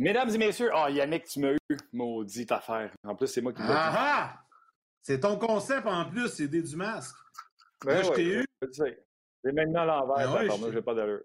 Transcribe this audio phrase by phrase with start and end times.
[0.00, 2.90] Mesdames et messieurs, oh Yannick, tu m'as eu, maudite affaire.
[3.04, 4.38] En plus, c'est moi qui l'ai Ah ah!
[5.02, 7.14] C'est ton concept en plus, c'est des du masque.
[7.84, 8.46] Ben Là, je t'ai eu.
[8.72, 11.20] J'ai maintenant l'envers, Ben ouais, je- j'ai pas d'allure.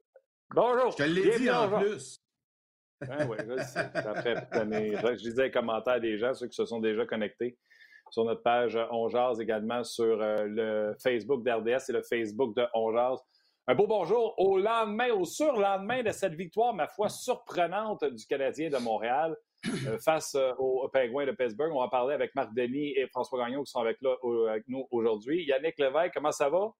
[0.53, 0.91] Bonjour!
[0.91, 2.17] Je te l'ai dit en plus.
[2.99, 3.79] Ben oui, je sais.
[3.95, 7.57] Après, je lisais les commentaires des gens, ceux qui se sont déjà connectés
[8.11, 12.53] sur notre page euh, On Jase, également sur euh, le Facebook d'RDS et le Facebook
[12.57, 13.19] de On Jase.
[13.67, 18.69] Un beau bonjour au lendemain, au surlendemain de cette victoire, ma foi, surprenante du Canadien
[18.69, 19.35] de Montréal
[19.87, 21.71] euh, face euh, aux Pingouins de Pittsburgh.
[21.73, 23.97] On va parler avec Marc Denis et François Gagnon qui sont avec,
[24.67, 25.45] nous aujourd'hui.
[25.47, 26.73] Yannick Lévesque, comment ça va?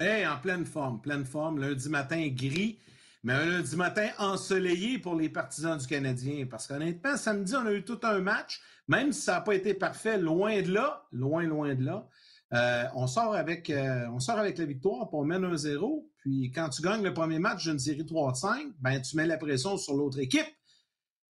[0.00, 1.58] Hey, en pleine forme, pleine forme.
[1.58, 2.78] Lundi matin gris,
[3.22, 6.46] mais un lundi matin ensoleillé pour les partisans du Canadien.
[6.50, 8.62] Parce qu'honnêtement, samedi, on a eu tout un match.
[8.88, 12.08] Même si ça n'a pas été parfait, loin de là, loin, loin de là.
[12.52, 16.06] Euh, on, sort avec, euh, on sort avec la victoire, puis on mène 1-0.
[16.18, 19.26] Puis quand tu gagnes le premier match d'une série 3 de 5, ben, tu mets
[19.26, 20.46] la pression sur l'autre équipe.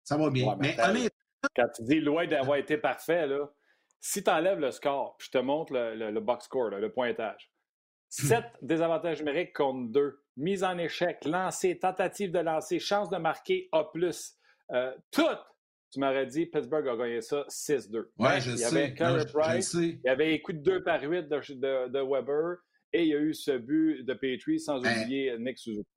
[0.03, 0.47] Ça va bien.
[0.47, 1.09] Ouais, mais mais attends, honnêtement,
[1.55, 3.47] Quand tu dis loin d'avoir été parfait, là,
[3.99, 6.79] si tu enlèves le score, puis je te montre le, le- le box score, là,
[6.79, 7.51] le pointage.
[8.09, 10.21] 7 désavantages numériques contre 2.
[10.37, 13.83] Mise en échec, lancer, tentative de lancer, chance de marquer A.
[14.71, 15.23] Euh, tout!
[15.95, 17.95] Tu m'aurais dit Pittsburgh a gagné ça 6-2.
[17.99, 18.65] ouais, Mais je il y sais.
[18.65, 21.99] avait Carey Price, il y avait les coups de 2 par 8 de, de- de
[22.01, 22.57] Weber
[22.91, 25.87] et il y a eu ce but de Petrie, sans Ben, oublier Nick Suzuki.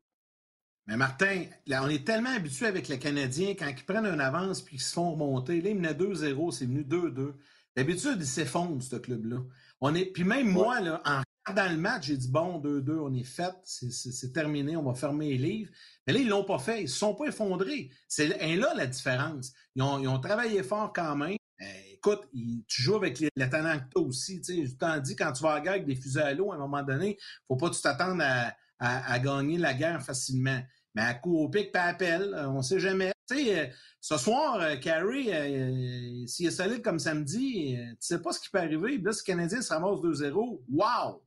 [0.86, 4.62] Mais Martin, là, on est tellement habitué avec les Canadiens, quand ils prennent une avance
[4.62, 7.34] puis qu'ils se font remonter, là, ils menaient 2-0, c'est venu 2-2.
[7.76, 9.38] D'habitude, ils s'effondrent, ce club-là.
[9.80, 10.06] On est...
[10.12, 13.54] Puis même moi, là, en regardant le match, j'ai dit, bon, 2-2, on est fait,
[13.64, 15.70] c'est- terminé, on va fermer les livres.
[16.06, 17.90] Mais là, ils l'ont pas fait, ils se sont pas effondrés.
[18.06, 19.52] C'est et là la différence.
[19.74, 21.36] Ils ont, travaillé fort quand même.
[21.60, 22.28] Euh, écoute,
[22.66, 24.42] tu joues avec les, les talents que tu aussi.
[24.44, 26.56] Je t'en dis, quand tu vas à la guerre avec des fusées à l'eau, à
[26.56, 30.60] un moment donné, faut pas que tu t'attendes à, gagner la guerre facilement.
[30.94, 33.12] Mais à coup au pic, pas appel, on sait jamais.
[33.32, 33.66] Euh,
[34.00, 38.48] ce soir, euh, Carey, euh, s'il est solide comme samedi, tu sais pas ce qui
[38.48, 38.98] peut arriver.
[38.98, 41.22] Là, si le Canadien se ramasse 2-0, wow!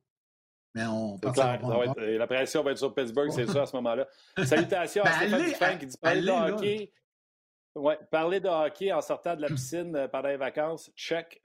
[0.74, 3.30] Mais on pense va clair, pas ça va être- la pression va être sur Pittsburgh,
[3.30, 4.08] c'est ça à ce moment-là.
[4.44, 6.92] Salutations à Ben, Stéphane Dufresne qui dit parler de hockey.
[7.74, 11.42] Ouais, parler de hockey en sortant de la piscine euh, pendant les vacances, check.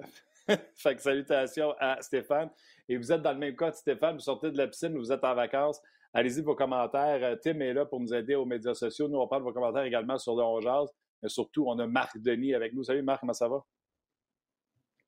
[0.76, 2.50] fait que salutations à Stéphane.
[2.90, 5.12] Et vous êtes dans le même cas de Stéphane, vous sortez de la piscine, vous
[5.12, 5.82] êtes en vacances.
[6.14, 7.20] Allez-y vos commentaires.
[7.22, 9.08] Euh, Tim est là pour nous aider aux médias sociaux.
[9.10, 10.90] Nous, on prend vos commentaires également sur le On Jase.
[11.22, 12.84] Mais surtout, on a Marc Denis avec nous.
[12.84, 13.64] Salut Marc, comment ça va?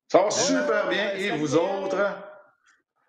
[0.08, 1.12] Ça va super bien.
[1.14, 1.96] Et vous autres?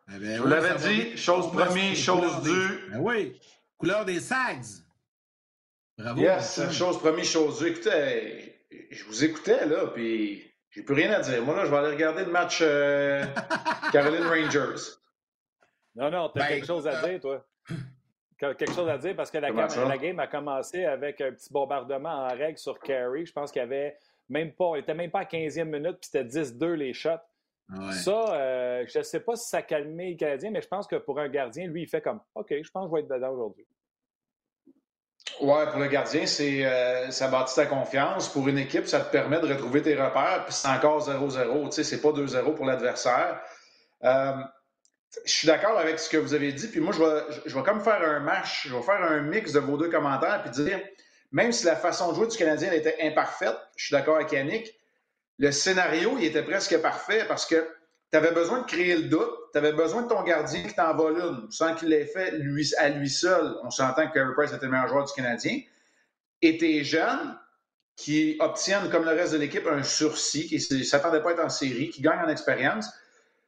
[0.09, 2.91] Eh ben Je oui, vous l'avais ça va dit, chose promise, chose des- due.
[2.91, 3.41] Ben oui,
[3.77, 4.63] couleur des Sags.
[5.97, 6.19] Bravo.
[6.21, 7.67] Yes, chose promise, chose due.
[7.69, 8.55] Écoutez,
[8.89, 11.41] je vous écoutais, là, puis j'ai plus rien à dire.
[11.43, 13.23] Moi, là, je vais aller regarder le match euh,
[13.91, 14.81] Caroline Rangers.
[15.95, 17.45] Non, non, tu as Ben, quelque chose à dire, toi.
[18.37, 19.51] Quel- Quelque chose à dire parce que la,
[19.97, 23.23] game a commencé avec un petit bombardement en règle sur Carey.
[23.25, 23.95] Je pense qu'il y avait
[24.29, 27.09] même pas, était même pas à 15e minute, puis c'était 10-2 les shots.
[27.71, 27.93] Ouais.
[27.93, 30.87] Ça, euh, je ne sais pas si ça a calmé les Canadiens, mais je pense
[30.87, 33.13] que pour un gardien, lui, il fait comme OK, je pense que je vais être
[33.13, 33.65] dedans aujourd'hui.
[35.39, 38.27] Ouais, pour le gardien, c'est euh, ça bâtit ta confiance.
[38.27, 41.65] Pour une équipe, ça te permet de retrouver tes repères, puis c'est encore 0-0.
[41.65, 43.39] Tu sais, c'est pas 2-0 pour l'adversaire.
[44.03, 44.33] Euh,
[45.25, 47.63] je suis d'accord avec ce que vous avez dit, puis moi, je vais, je vais
[47.63, 50.79] comme faire un match, je vais faire un mix de vos deux commentaires, puis dire,
[51.31, 54.73] même si la façon de jouer du Canadien était imparfaite, je suis d'accord avec Yannick,
[55.41, 57.67] le scénario, il était presque parfait parce que
[58.11, 61.17] tu avais besoin de créer le doute, tu avais besoin de ton gardien qui t'envole
[61.17, 62.33] une, sans qu'il l'ait fait
[62.77, 63.55] à lui seul.
[63.63, 65.61] On s'entend que Carey Price était le meilleur joueur du Canadien.
[66.43, 67.39] Et tes jeunes
[67.95, 71.43] qui obtiennent, comme le reste de l'équipe, un sursis, qui ne s'attendaient pas à être
[71.43, 72.87] en série, qui gagnent en expérience,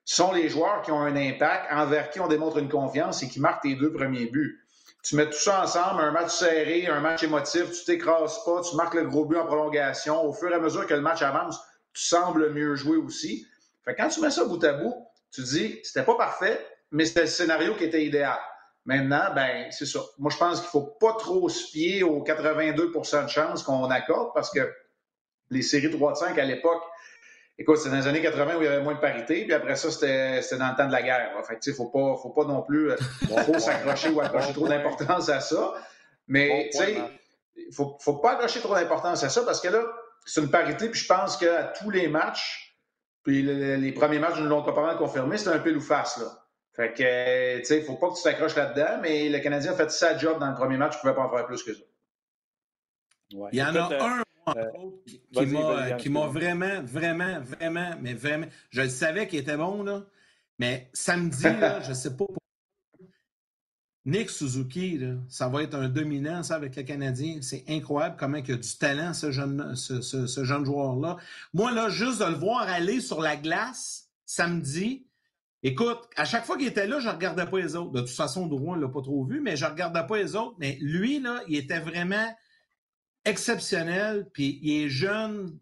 [0.03, 3.39] sont les joueurs qui ont un impact, envers qui on démontre une confiance et qui
[3.39, 4.65] marquent tes deux premiers buts.
[5.03, 8.75] Tu mets tout ça ensemble, un match serré, un match émotif, tu t'écrases pas, tu
[8.77, 10.25] marques le gros but en prolongation.
[10.25, 11.59] Au fur et à mesure que le match avance,
[11.93, 13.47] tu sembles mieux jouer aussi.
[13.85, 14.95] Fait que quand tu mets ça bout à bout,
[15.31, 18.37] tu dis, c'était pas parfait, mais c'était le scénario qui était idéal.
[18.85, 19.99] Maintenant, ben, c'est ça.
[20.17, 24.31] Moi, je pense qu'il faut pas trop se fier aux 82% de chances qu'on accorde
[24.33, 24.71] parce que
[25.49, 26.83] les séries 3 de 5 à l'époque,
[27.57, 29.75] écoute, c'est dans les années 80 où il y avait moins de parité, puis après
[29.75, 31.33] ça, c'était c'était dans le temps de la guerre.
[31.35, 31.43] là.
[31.43, 32.97] Fait que, tu sais, faut pas, faut pas non plus euh,
[33.43, 35.73] trop s'accrocher ou accrocher Bon trop d'importance à ça.
[36.27, 37.01] Mais, Bon tu sais,
[37.55, 39.85] il faut, faut pas accrocher trop d'importance à ça parce que là,
[40.25, 42.77] c'est une parité, puis je pense qu'à tous les matchs,
[43.23, 46.17] puis le- les premiers matchs nous l'ont pas mal confirmé, c'est un pile ou face,
[46.17, 46.25] là.
[46.75, 49.73] Fait que, euh, tu sais, il faut pas que tu t'accroches là-dedans, mais le Canadien
[49.73, 51.73] a fait sa job dans le premier match, il pouvait pas en faire plus que
[51.73, 51.81] ça.
[53.35, 53.49] Ouais.
[53.51, 57.91] Il y en Écoute, a euh, un, entre euh, autres, qui- m'a vraiment, vraiment, vraiment,
[58.01, 58.47] mais vraiment.
[58.71, 60.03] Je le savais qu'il était bon, là.
[60.59, 62.37] Mais samedi, là, je sais pas pourquoi.
[64.05, 67.37] Nick Suzuki, ça va être un dominant, ça, avec le Canadien.
[67.41, 71.17] C'est incroyable comment il a du talent, ce jeune, joueur-là.
[71.53, 75.07] Moi, là, juste de le voir aller sur la glace samedi,
[75.61, 77.91] écoute, à chaque fois qu'il était là, je ne regardais pas les autres.
[77.91, 80.35] De toute façon, Drouin ne l'a pas trop vu, mais je ne regardais pas les
[80.35, 80.55] autres.
[80.59, 82.35] Mais lui, là, il était vraiment
[83.23, 85.57] exceptionnel, puis il est jeune.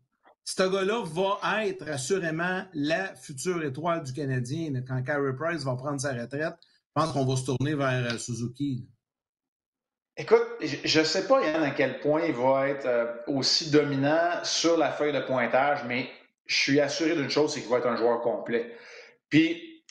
[0.45, 6.01] Ce gars-là va être assurément la future étoile du Canadien quand Carey Price va prendre
[6.01, 6.55] sa retraite.
[6.93, 8.85] Je pense qu'on va se tourner vers euh, Suzuki.
[10.17, 14.43] Écoute, je ne sais pas, Yann, à quel point il va être euh, aussi dominant
[14.43, 16.09] sur la feuille de pointage, mais
[16.47, 18.75] je suis assuré d'une chose, c'est qu'il va être un joueur complet.
[19.29, 19.85] Puis,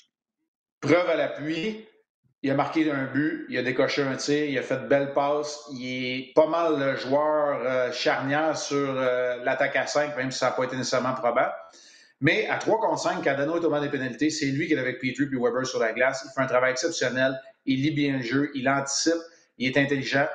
[0.81, 1.87] preuve à l'appui,
[2.43, 5.15] il a marqué un but, il a décoché un tir, il a fait de belles
[5.15, 5.71] passes.
[5.73, 10.47] Il est pas mal le joueur euh, charnière sur l'attaque à 5, même si ça
[10.47, 11.55] n'a pas été nécessairement probable.
[12.21, 14.79] Mais à 3 contre 5, quand est au moment des pénalités, c'est lui qui est
[14.79, 16.23] avec Petrie puis Weber sur la glace.
[16.27, 17.41] Il fait un travail exceptionnel.
[17.65, 18.51] Il lit bien le jeu.
[18.55, 19.15] Il anticipe.
[19.59, 20.27] Il est intelligent.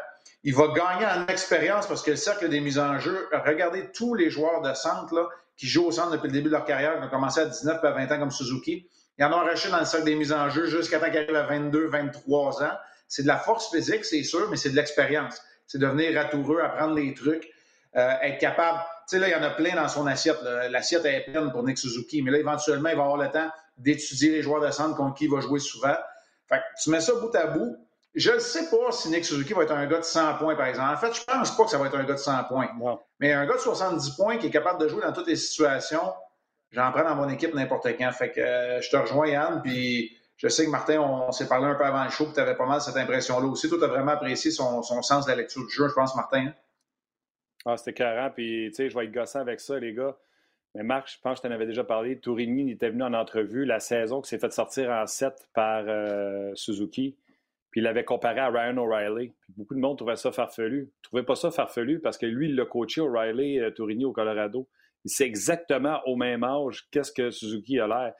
[0.43, 4.13] Il va gagner en expérience parce que le cercle des mises en jeu, regardez tous
[4.13, 5.27] les joueurs de centre là,
[5.57, 7.79] qui jouent au centre depuis le début de leur carrière, qui ont commencé à 19
[7.79, 8.87] puis à 20 ans comme Suzuki.
[9.17, 11.35] Il en a arraché dans le cercle des mises en jeu jusqu'à temps qu'il arrive
[11.35, 12.73] à 22, 23 ans.
[13.07, 15.41] C'est de la force physique, c'est sûr, mais c'est de l'expérience.
[15.67, 17.49] C'est devenir ratoureux, apprendre les trucs,
[17.95, 20.39] euh, être capable sais, là, il y en a plein dans son assiette.
[20.69, 24.31] L'assiette est pleine pour Nick Suzuki, mais là, éventuellement, il va avoir le temps d'étudier
[24.31, 25.95] les joueurs de centre contre qui il va jouer souvent.
[26.47, 27.77] Fait que tu mets ça bout à bout.
[28.13, 30.67] Je ne sais pas si Nick Suzuki va être un gars de 100 points, par
[30.67, 30.93] exemple.
[30.93, 32.69] En fait, je pense pas que ça va être un gars de 100 points.
[33.19, 36.13] Mais un gars de 70 points qui est capable de jouer dans toutes les situations,
[36.71, 38.11] j'en prends dans mon équipe n'importe quand.
[38.13, 41.65] Fait que euh, je te rejoins, Yann, puis je sais que Martin, on, s'est parlé
[41.65, 43.67] un peu avant le show, tu avais pas mal cette impression-là aussi.
[43.67, 46.47] Toi, tu as vraiment apprécié son, sens de la lecture du jeu, je pense, Martin.
[46.47, 46.53] Hein?
[47.65, 48.31] Ah, c'était carré.
[48.35, 50.15] Puis, tu sais, je vais être gossant avec ça, les gars.
[50.75, 52.19] Mais Marc, je pense que je t'en avais déjà parlé.
[52.19, 56.51] Tourigny était venu en entrevue la saison qui s'est fait sortir en 7 par euh,
[56.53, 57.15] Suzuki.
[57.71, 59.31] Puis il l'avait comparé à Ryan O'Reilly.
[59.57, 60.81] Beaucoup de monde trouvait ça farfelu.
[60.81, 64.11] Ne trouvait pas ça farfelu parce que lui, il l'a coaché O'Reilly, euh, Tourigny au
[64.11, 64.67] Colorado.
[65.05, 68.13] Il sait exactement au même âge qu'est-ce que Suzuki a l'air.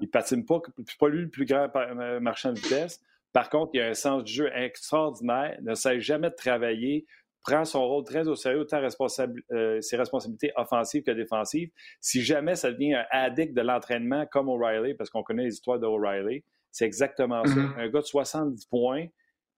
[0.00, 3.00] Il patine pas, c'est pas lui le plus grand euh, marchand de vitesse.
[3.32, 7.06] Par contre, il a un sens du jeu extraordinaire, ne sait jamais travailler,
[7.42, 11.70] prend son rôle très au sérieux, autant euh, ses responsabilités offensives que défensives.
[12.00, 15.78] Si jamais ça devient un addict de l'entraînement comme O'Reilly, parce qu'on connaît les histoires
[15.78, 17.54] d'O'Reilly, c'est exactement ça.
[17.54, 17.78] Mm-hmm.
[17.78, 19.06] Un gars de 70 points,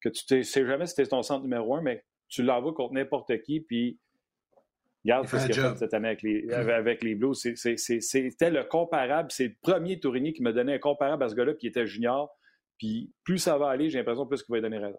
[0.00, 2.94] que tu ne sais jamais si c'était ton centre numéro un, mais tu l'envoies contre
[2.94, 3.98] n'importe qui, puis
[5.04, 6.70] regarde ce qu'il a fait cette année avec les, mm-hmm.
[6.70, 7.36] avec les Blues.
[7.36, 9.30] C'était le comparable.
[9.30, 11.86] C'est le premier Tourigny qui me donnait un comparable à ce gars-là, puis il était
[11.86, 12.30] junior.
[12.78, 14.98] Puis plus ça va aller, j'ai l'impression plus qu'il va lui donner raison.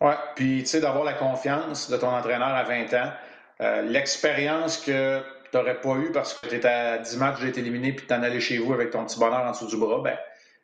[0.00, 3.12] Oui, puis tu sais, d'avoir la confiance de ton entraîneur à 20 ans,
[3.60, 5.20] euh, l'expérience que
[5.50, 8.14] tu n'aurais pas eu parce que tu étais à 10 matchs d'être éliminé puis tu
[8.14, 10.16] en allais chez vous avec ton petit bonheur en dessous du bras, ben,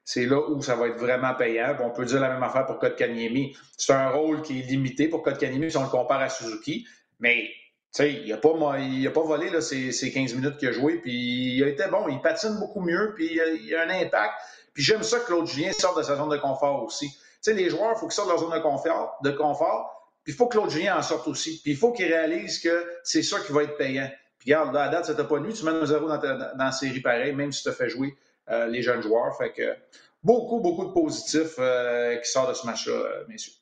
[0.04, 1.76] c'est là où ça va être vraiment payant.
[1.82, 3.56] on peut dire la même affaire pour Kotkaniemi.
[3.76, 6.86] C'est un rôle qui est limité pour Kotkaniemi si on le compare à Suzuki,
[7.18, 7.50] mais
[7.98, 11.56] il n'a pas, il a pas volé là, ces, 15 minutes qu'il a joué, puis
[11.56, 14.34] il a été bon, il patine beaucoup mieux, puis il a, a un impact.
[14.72, 17.18] Puis j'aime ça que Claude Julien sorte de sa zone de confort aussi
[17.50, 20.32] sais, les joueurs, il faut qu'ils sortent de leur zone de confort, de confort puis
[20.32, 21.60] il faut que l'autre Julien en sorte aussi.
[21.62, 24.10] Puis il faut qu'ils réalisent que c'est ça qui va être payant.
[24.40, 26.50] Puis regarde, à la date, ça t'a pas nuit, tu mets un zéro dans, dans,
[26.58, 28.12] la série pareil, même si tu as fait jouer
[28.50, 29.38] euh, les jeunes joueurs.
[29.38, 29.76] Fait que
[30.24, 33.52] beaucoup, beaucoup de positifs euh, qui sortent de ce match-là, euh, messieurs.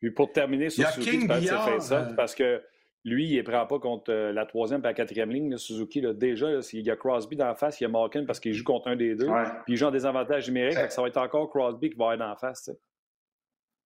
[0.00, 2.62] Puis pour terminer sur Suzuki, fait ça, parce que
[3.04, 5.58] lui, il ne prend pas contre la troisième et la quatrième ligne.
[5.58, 8.40] Suzuki, là, déjà, il y a Crosby dans la face, il y a Malkin parce
[8.40, 9.28] qu'il joue contre un des deux.
[9.64, 12.28] Puis il joue en désavantage numérique, ça va être encore Crosby qui va être dans
[12.28, 12.70] la face.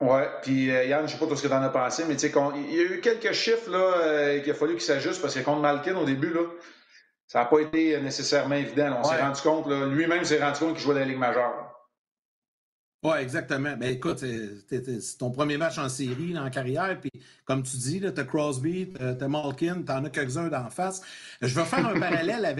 [0.01, 2.05] Oui, puis euh, Yann, je ne sais pas tout ce que tu en as pensé,
[2.09, 4.83] mais tu sais, il y a eu quelques chiffres là, euh, qu'il a fallu qu'ils
[4.83, 6.41] s'ajustent parce que contre Malkin, au début, là,
[7.27, 8.97] ça n'a pas été nécessairement évident.
[8.99, 11.71] On s'est rendu compte, lui-même s'est rendu compte qu'il jouait dans la Ligue majeure.
[13.03, 13.77] Oui, exactement.
[13.77, 16.99] Ben, écoute, c'est ton premier match en série en carrière.
[17.01, 17.11] Puis,
[17.45, 21.03] comme tu dis, tu as Crosby, tu as Malkin, tu en as quelques-uns d'en face.
[21.41, 22.60] Je vais faire un parallèle avec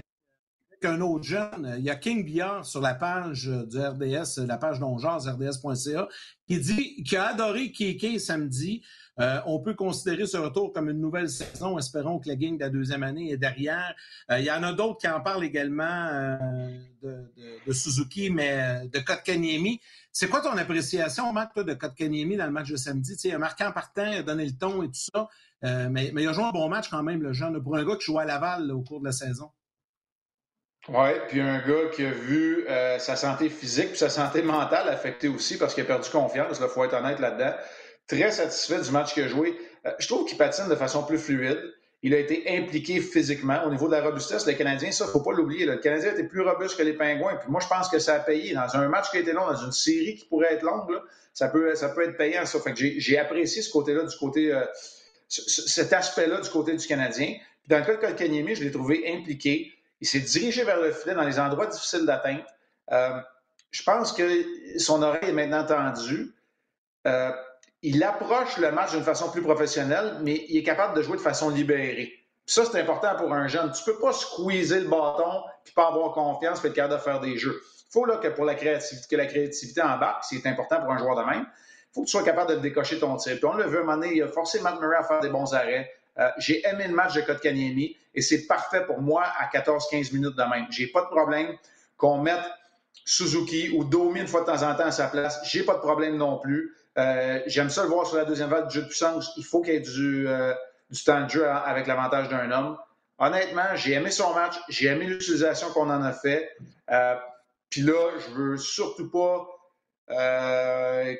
[0.81, 1.75] qu'un autre jeune.
[1.77, 6.07] Il y a King Billard sur la page du RDS, la page d'Ongeaz, rds.ca,
[6.47, 8.83] qui dit qu'il a adoré Kéké samedi.
[9.19, 11.77] Euh, on peut considérer ce retour comme une nouvelle saison.
[11.77, 13.93] Espérons que la gang de la deuxième année est derrière.
[14.31, 16.69] Euh, il y en a d'autres qui en parlent également euh,
[17.03, 19.79] de, Suzuki, mais de Kotkaniemi.
[20.11, 23.15] C'est quoi ton appréciation, Marc, de Kotkaniemi dans le match de samedi?
[23.23, 25.29] il a marqué en partant, il a donné le ton et tout ça.
[25.89, 28.05] mais, il a joué un bon match quand même, le jeune, pour un gars qui
[28.05, 29.51] joue à Laval au cours de la saison.
[30.89, 34.89] Oui, puis un gars qui a vu euh, sa santé physique puis sa santé mentale
[34.89, 37.53] affectée aussi parce qu'il a perdu confiance, il faut être honnête là-dedans.
[38.07, 39.55] Très satisfait du match qu'il a joué.
[39.85, 41.61] Euh, je trouve qu'il patine de façon plus fluide.
[42.03, 44.47] Il a été impliqué physiquement au niveau de la robustesse.
[44.47, 45.65] Les Canadiens, ça, il ne faut pas l'oublier.
[45.65, 47.35] Le Canadien était plus robuste que les Pingouins.
[47.35, 48.55] Puis moi, je pense que ça a payé.
[48.55, 50.99] Dans un match qui a été long, dans une série qui pourrait être longue,
[51.31, 52.59] ça, peut, ça peut être payant, ça.
[52.59, 54.65] Fait que j'ai apprécié ce côté-là, du côté, euh,
[55.27, 57.27] cet aspect-là du côté du Canadien.
[57.27, 59.71] Puis dans le cas de Kotkaniemi, je l'ai trouvé impliqué.
[60.01, 62.45] Il s'est dirigé vers le filet dans les endroits difficiles d'atteinte.
[62.91, 63.19] Euh,
[63.69, 66.33] je pense que son oreille est maintenant tendue.
[67.07, 67.31] Euh,
[67.83, 71.21] il approche le match d'une façon plus professionnelle, mais il est capable de jouer de
[71.21, 72.13] façon libérée.
[72.45, 73.71] ça, c'est important pour un jeune.
[73.71, 76.99] Tu ne peux pas squeezer le bâton puis pas avoir confiance et être capable de
[76.99, 77.61] faire des jeux.
[77.63, 80.97] Il faut là, que pour la créativité, que la créativité embarque, c'est important pour un
[80.97, 81.45] joueur de même.
[81.45, 83.35] Il faut que tu sois capable de décocher ton tir.
[83.35, 85.91] Puis on le veut un a forcé Matt Murray à faire des bons arrêts.
[86.19, 90.35] Euh, j'ai aimé le match de Kotkaniemi et c'est parfait pour moi à 14-15 minutes
[90.35, 90.67] de même.
[90.69, 91.55] J'ai pas de problème
[91.97, 92.43] qu'on mette
[93.05, 95.39] Suzuki ou Domi une fois de temps en temps à sa place.
[95.45, 96.75] J'ai pas de problème non plus.
[96.97, 99.31] Euh, j'aime ça le voir sur la deuxième vague du jeu de puissance.
[99.37, 100.53] Il faut qu'il y ait du, euh,
[100.89, 102.77] du temps de jeu avec l'avantage d'un homme.
[103.17, 104.55] Honnêtement, j'ai aimé son match.
[104.67, 106.49] J'ai aimé l'utilisation qu'on en a fait.
[107.69, 109.47] Puis là, je veux surtout pas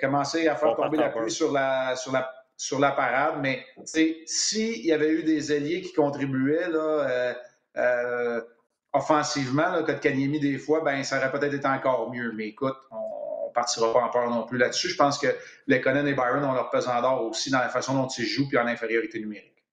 [0.02, 2.30] commencer à faire tomber la pluie sur la, sur, la,
[2.62, 3.39] sur la parade.
[3.41, 7.36] Mais s'il y avait eu des alliés qui contribuaient, là,
[8.94, 12.32] offensivement, là, Kanyemi des fois, ben, ça aurait peut-être été encore mieux.
[12.34, 14.89] Mais écoute, on ne partira pas en peur non plus là-dessus.
[14.89, 15.27] Je pense que
[15.65, 18.48] les Conan et Byron ont leur pesant d'or aussi dans la façon dont ils jouent
[18.48, 19.65] puis en infériorité numérique.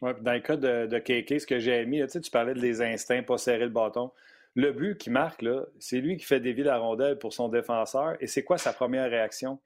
[0.00, 1.02] Ouais, dans le cas de, de
[1.38, 4.10] ce que j'ai aimé, tu parlais de les instincts, pas serrer le bâton.
[4.54, 5.44] Le but qui marque,
[5.78, 8.16] c'est lui qui fait dévier la rondelle pour son défenseur.
[8.20, 9.60] Et c'est quoi sa première réaction?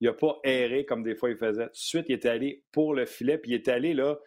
[0.00, 1.66] Il n'a pas erré comme des fois il faisait.
[1.66, 4.18] Tout de suite, il est allé pour le filet, puis il est allé là,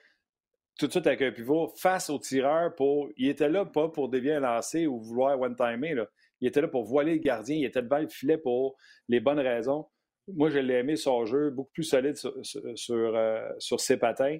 [0.77, 3.09] tout de suite avec un pivot face au tireur pour.
[3.17, 6.03] Il était là pas pour dévier un lancer ou vouloir one-timer.
[6.39, 7.55] Il était là pour voiler le gardien.
[7.55, 8.75] Il était devant le filet pour
[9.07, 9.87] les bonnes raisons.
[10.27, 12.33] Moi, je l'ai aimé son jeu, beaucoup plus solide sur,
[12.75, 14.37] sur, euh, ses patins.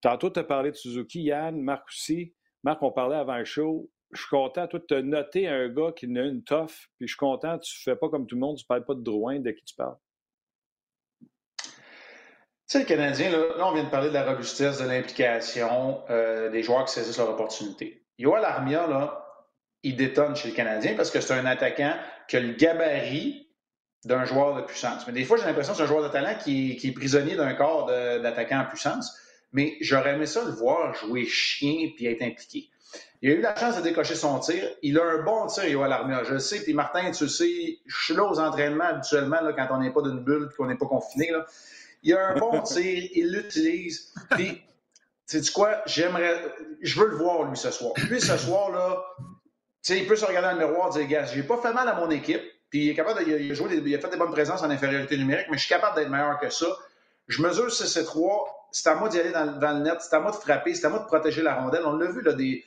[0.00, 2.34] Tantôt, tu as parlé de Suzuki, Yann, Marc aussi.
[2.62, 3.90] Marc, on parlait avant le show.
[4.12, 7.12] Je suis content, toi, de te noter un gars qui a une toffe, puis je
[7.12, 9.50] suis content, tu fais pas comme tout le monde, tu parles pas de Drouin, de
[9.50, 9.96] qui tu parles.
[12.68, 16.50] Tu sais, le Canadien, là, on vient de parler de la robustesse, de l'implication euh,
[16.50, 18.02] des joueurs qui saisissent leur opportunité.
[18.18, 19.24] Yoel Armia, là,
[19.82, 21.94] il détonne chez le Canadien parce que c'est un attaquant
[22.28, 23.48] qui a le gabarit
[24.04, 25.06] d'un joueur de puissance.
[25.06, 27.54] Mais des fois, j'ai l'impression que c'est un joueur de talent qui, est prisonnier d'un
[27.54, 29.16] corps d'attaquant en puissance.
[29.54, 32.68] Mais j'aurais aimé ça le voir jouer chien puis être impliqué.
[33.22, 34.62] Il a eu la chance de décocher son tir.
[34.82, 36.22] Il a un bon tir, Yoel Armia.
[36.24, 36.62] Je le sais.
[36.62, 39.90] Puis Martin, tu le sais, je suis là aux entraînements habituellement là, quand on n'est
[39.90, 41.30] pas d'une bulle qu'on n'est pas confiné.
[41.30, 41.46] Là.
[42.02, 44.12] Il a un bon tir, il l'utilise.
[44.30, 44.62] Puis,
[45.28, 46.42] tu sais quoi, j'aimerais,
[46.80, 47.92] je veux le voir, lui, ce soir.
[48.08, 51.08] Lui, ce soir, là, tu sais, il peut se regarder dans le miroir et dire,
[51.08, 53.54] gars, j'ai pas fait mal à mon équipe, puis il est capable de, il a,
[53.54, 56.10] joué il a fait des bonnes présences en infériorité numérique, mais je suis capable d'être
[56.10, 56.66] meilleur que ça.
[57.26, 60.30] Je mesure 6 3, c'est à moi d'y aller dans, le net, c'est à moi
[60.30, 61.82] de frapper, c'est à moi de protéger la rondelle.
[61.84, 62.64] On l'a vu, là, des,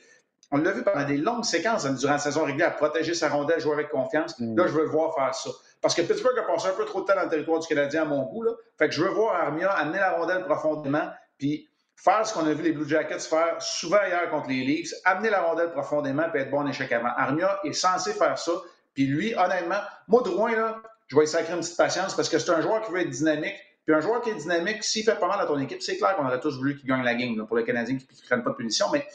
[0.52, 3.72] on l'a vu pendant des longues séquences durant la saison régulière, protéger sa rondelle, jouer
[3.72, 4.38] avec confiance.
[4.38, 4.56] Mm.
[4.56, 5.50] Là, je veux le voir faire ça.
[5.80, 8.02] Parce que Pittsburgh a passé un peu trop de temps dans le territoire du Canadien
[8.02, 8.42] à mon goût.
[8.42, 8.52] Là.
[8.78, 12.52] Fait que je veux voir Armia amener la rondelle profondément, puis faire ce qu'on a
[12.52, 16.42] vu les Blue Jackets faire souvent hier contre les Leafs, amener la rondelle profondément puis
[16.42, 17.10] être bon en échec avant.
[17.16, 18.52] Armia est censé faire ça.
[18.94, 22.38] Puis lui, honnêtement, moi, Drouin, là, je vais lui sacrer une petite patience parce que
[22.38, 23.54] c'est un joueur qui veut être dynamique.
[23.86, 26.14] Puis un joueur qui est dynamique, s'il fait pas mal à ton équipe, c'est clair
[26.16, 28.50] qu'on aurait tous voulu qu'il gagne la game pour les Canadiens qui ne prennent pas
[28.50, 28.86] de punition.
[28.92, 29.06] Mais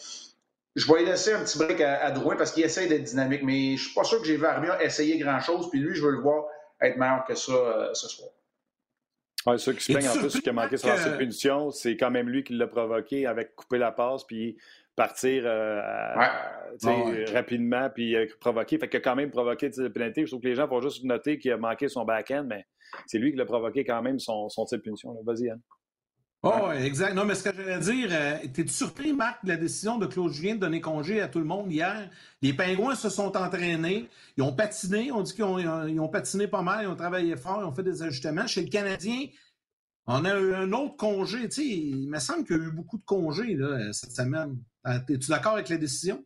[0.77, 3.41] je vais laisser un petit break à, Drouin parce qu'il essaie d'être dynamique.
[3.43, 5.69] Mais je suis pas sûr que j'ai vu Armia essayer grand-chose.
[5.72, 6.46] Puis lui, je veux le voir
[6.79, 8.29] être meilleur que ça euh, ce soir.
[9.48, 12.12] Oui, ceux qui se plaignent en plus qui a manqué sur ses punitions, c'est quand
[12.12, 14.57] même lui qui l'a provoqué avec couper la passe puis
[14.96, 16.12] partir euh,
[17.34, 18.77] rapidement puis euh, provoquer.
[18.77, 20.25] Fait qu'il a quand même provoqué de pénalité.
[20.25, 22.67] Je trouve que les gens vont juste noter qu'il a manqué son back-end, mais
[23.07, 25.15] c'est lui qui l'a provoqué quand même son, son type de punition.
[25.24, 25.62] Vas-y, Anne.
[26.48, 27.13] Oh, exact.
[27.13, 30.32] Non, mais ce que j'allais dire, euh, t'es surpris, Marc, de la décision de Claude
[30.32, 32.10] Julien de donner congé à tout le monde hier?
[32.42, 36.86] Les Pingouins se sont entraînés, ils ont patiné, on dit qu'ils ont, patiné pas mal,
[36.86, 38.48] ils ont travaillé fort, ils ont fait des ajustements.
[38.48, 39.27] Chez le Canadien,
[40.06, 41.50] on a eu un autre congé.
[41.50, 44.58] Tu sais, il me semble qu'il y a eu beaucoup de congés là, cette semaine.
[44.86, 46.24] Euh, es-tu d'accord avec la décision?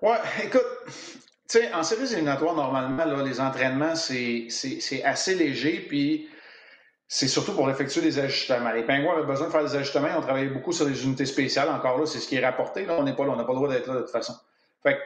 [0.00, 4.48] Ouais, écoute, tu sais, en séries éliminatoires, normalement, là, les entraînements, c'est
[5.04, 6.28] assez léger, puis
[7.08, 8.72] c'est surtout pour effectuer des ajustements.
[8.72, 10.08] Les Pingouins avaient besoin de faire des ajustements.
[10.08, 11.68] Ils ont travaillé beaucoup sur des unités spéciales.
[11.68, 12.84] Encore là, c'est ce qui est rapporté.
[12.84, 13.32] Là, on n'est pas là.
[13.32, 14.34] On n'a pas le droit d'être là de toute façon.
[14.82, 14.98] Fait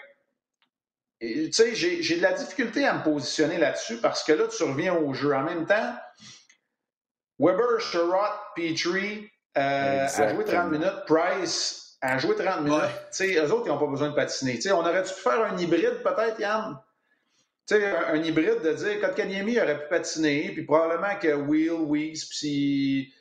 [1.21, 4.95] tu sais, j'ai de la difficulté à me positionner là-dessus parce que là, tu reviens
[4.95, 5.35] au jeu.
[5.35, 5.95] En même temps,
[7.39, 11.05] Weber, Sherrod, Petrie euh, a joué 30 minutes.
[11.07, 12.81] Price a joué 30 minutes.
[12.81, 14.55] Tu sais, eux autres, ils n'ont pas besoin de patiner.
[14.55, 16.79] Tu sais, on aurait dû faire un hybride peut-être, Yann?
[17.71, 22.25] Tu sais, un, hybride de dire Kotkaniemi aurait pu patiner, puis probablement que Will, Weiss,
[22.25, 23.15] puis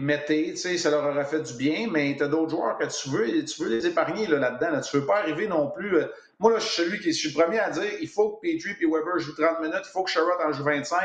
[0.00, 2.84] Mété, tu sais, ça leur aurait fait du bien, mais tu as d'autres joueurs que
[2.84, 4.80] tu veux, tu veux les épargner là-dedans.
[4.80, 5.96] Tu ne veux pas arriver non plus.
[5.96, 6.06] Euh,
[6.38, 8.42] moi, là, je suis celui qui je suis le premier à dire il faut que
[8.42, 11.00] Petrie et Weber jouent 30 minutes, il faut que Sherrod en joue 25.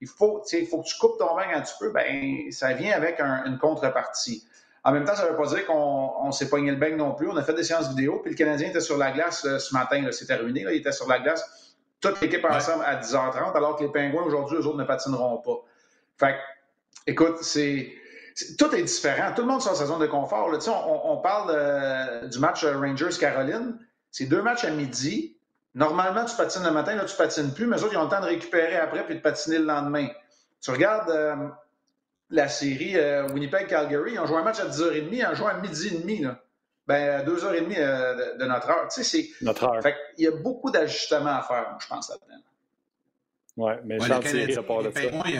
[0.00, 1.92] Il faut, faut que tu coupes ton vin quand tu peux.
[1.92, 4.42] Ben, ça vient avec une contrepartie.
[4.84, 7.28] En même temps, ça ne veut pas dire qu'on s'est pogné le bain non plus.
[7.28, 9.74] On a fait des séances vidéo, puis le Canadien était sur la glace euh, ce
[9.74, 10.02] matin.
[10.12, 10.64] C'est terminé.
[10.64, 11.69] Là, il était sur la glace.
[12.00, 15.64] Toute l'équipe ensemble à 10h30, alors que les Pingouins, aujourd'hui, eux autres ne patineront pas.
[16.18, 16.36] Fait
[17.06, 17.92] écoute, c'est.
[18.58, 19.32] Tout est différent.
[19.34, 20.50] Tout le monde sur sa zone de confort.
[21.04, 23.78] On, parle du match Rangers-Caroline.
[24.10, 25.36] C'est deux matchs à midi.
[25.74, 28.10] Normalement, tu patines le matin, là, tu patines plus, mais eux autres, ils ont le
[28.10, 30.08] temps de récupérer après puis de patiner le lendemain.
[30.60, 31.48] Tu regardes euh,
[32.28, 35.54] la série euh, Winnipeg-Calgary, ils ont joué un match à 10h30, ils ont joué à
[35.54, 36.18] midi et demi.
[36.22, 36.40] Là.
[36.86, 38.88] Ben, à 2h30 euh, de, notre heure.
[38.88, 39.44] Tu sais, c'est.
[39.44, 39.82] Notre heure.
[39.82, 42.42] Fait il y a beaucoup d'ajustements à faire, je pense, là-dedans.
[43.56, 45.00] Oui, mais ouais, série, ça part de ça.
[45.12, 45.34] Oui,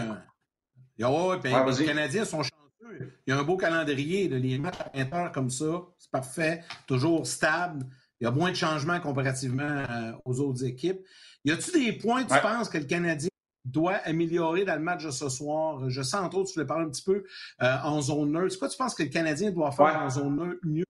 [1.43, 3.13] ben, les Canadiens sont chanceux.
[3.27, 4.29] Il y a un beau calendrier.
[4.29, 6.63] de les matchs à 20 heures comme ça, c'est parfait.
[6.87, 7.87] Toujours stable.
[8.21, 11.01] Il y a moins de changements comparativement euh, aux autres équipes.
[11.45, 13.31] Y a-tu des points, tu penses, que le Canadien
[13.65, 15.89] doit améliorer dans le match de ce soir?
[15.89, 17.25] Je sens, entre autres, tu voulais parler un petit peu
[17.63, 18.53] euh, en zone neutre.
[18.53, 20.85] C'est quoi tu penses que le Canadien doit faire en zone neutre mieux?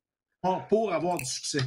[0.69, 1.61] Pour avoir du succès?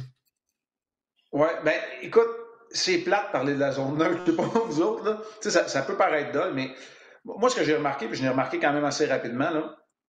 [1.32, 2.28] Oui, bien, écoute,
[2.70, 4.22] c'est plate de parler de la zone neutre.
[4.26, 5.18] Je sais pas vous autres, là.
[5.40, 6.70] Ça, ça peut paraître dole, mais
[7.24, 9.50] moi, ce que j'ai remarqué, puis je l'ai remarqué quand même assez rapidement,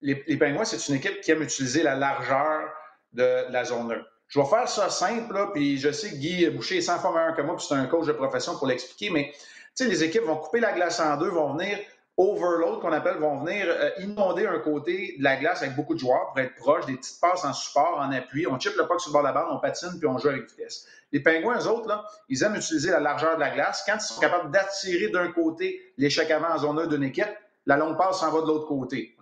[0.01, 2.69] les Pingouins, c'est une équipe qui aime utiliser la largeur
[3.13, 4.05] de, la zone neutre.
[4.27, 7.13] Je vais faire ça simple, là, puis je sais que Guy Boucher est 100 fois
[7.13, 9.31] meilleur que moi, puis c'est un coach de profession pour l'expliquer, mais
[9.79, 11.79] les équipes vont couper la glace en deux, vont venir
[12.17, 15.99] overload qu'on appelle, vont venir euh, inonder un côté de la glace avec beaucoup de
[15.99, 18.47] joueurs pour être proche, des petites passes en support, en appui.
[18.47, 20.29] On chip le puck sur le bord de la bande, on patine, puis on joue
[20.29, 20.87] avec vitesse.
[21.11, 23.83] Les pingouins, eux autres, ils aiment utiliser la largeur de la glace.
[23.85, 27.33] Quand ils sont capables d'attirer d'un côté l'échec avant en zone 1 d'une équipe,
[27.65, 29.15] la longue passe s'en va de l'autre côté.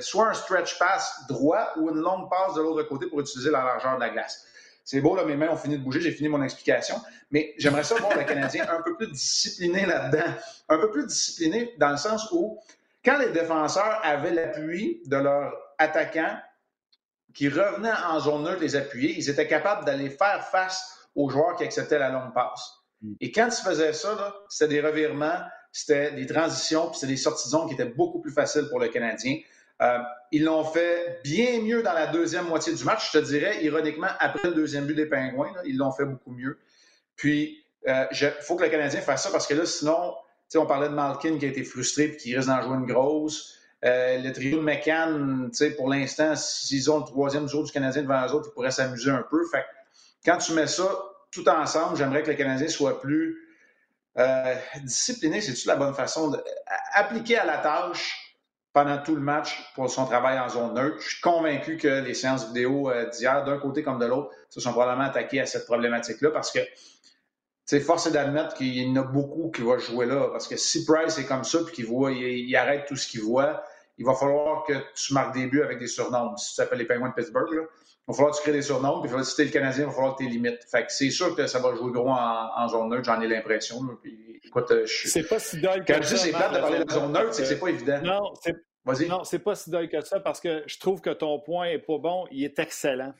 [0.00, 3.62] soit un stretch pass droit ou une longue passe de l'autre côté pour utiliser la
[3.62, 4.46] largeur de la glace.
[4.84, 6.96] C'est beau, là, mes mains ont fini de bouger, j'ai fini mon explication.
[7.30, 10.32] Mais j'aimerais ça voir le Canadien un peu plus discipliné là-dedans.
[10.68, 12.58] Un peu plus discipliné dans le sens où,
[13.04, 16.36] quand les défenseurs avaient l'appui de leurs attaquants
[17.34, 21.56] qui revenaient en zone neutre les appuyer, ils étaient capables d'aller faire face aux joueurs
[21.56, 22.72] qui acceptaient la longue passe.
[23.02, 23.14] Mm.
[23.20, 25.40] Et quand ils faisaient ça, c'était des revirements,
[25.70, 28.80] c'était des transitions, puis c'était des sorties de zone qui étaient beaucoup plus faciles pour
[28.80, 29.38] le Canadien.
[29.80, 29.98] Euh,
[30.30, 34.10] ils l'ont fait bien mieux dans la deuxième moitié du match, je te dirais, ironiquement,
[34.20, 36.58] après le deuxième but des Pingouins, ils l'ont fait beaucoup mieux.
[37.16, 40.14] Puis, il euh, faut que le Canadien fasse ça parce que là, sinon,
[40.54, 43.58] on parlait de Malkin qui a été frustré et qui risque d'en jouer une grosse.
[43.84, 48.24] Euh, le trio de McCann, pour l'instant, s'ils ont le troisième jour du Canadien devant
[48.26, 49.42] eux autres, ils pourraient s'amuser un peu.
[50.24, 50.88] Quand tu mets ça
[51.32, 53.48] tout ensemble, j'aimerais que le Canadien soit plus
[54.84, 58.21] discipliné, c'est-tu la bonne façon d'appliquer à la tâche
[58.72, 60.96] pendant tout le match pour son travail en zone neutre.
[61.00, 64.60] Je suis convaincu que les séances vidéo euh, d'hier, d'un côté comme de l'autre, se
[64.60, 66.60] sont probablement attaquées à cette problématique-là parce que
[67.64, 70.28] c'est force d'admettre qu'il y en a beaucoup qui vont jouer là.
[70.30, 73.22] Parce que si Price est comme ça puis qu'il voit, il, arrête tout ce qu'il
[73.22, 73.62] voit,
[73.98, 76.36] il va falloir que tu marques des buts avec des surnoms.
[76.36, 78.62] Si tu t'appelles les Penguins de Pittsburgh, là, il va falloir que tu crées des
[78.62, 80.64] surnoms, puis si tu es le Canadien, il va falloir que tu limites.
[80.70, 83.76] Fait que c'est sûr que ça va jouer gros en, zone neutre, j'en ai l'impression.
[84.44, 86.84] écoute, euh, je C'est pas si dole que Quand je dis c'est plate de parler
[86.84, 88.00] de zone neutre, c'est que c'est pas évident.
[88.02, 88.56] Non, c'est
[89.08, 91.78] non, c'est pas si dole que ça parce que je trouve que ton point est
[91.78, 93.14] pas bon, il est excellent.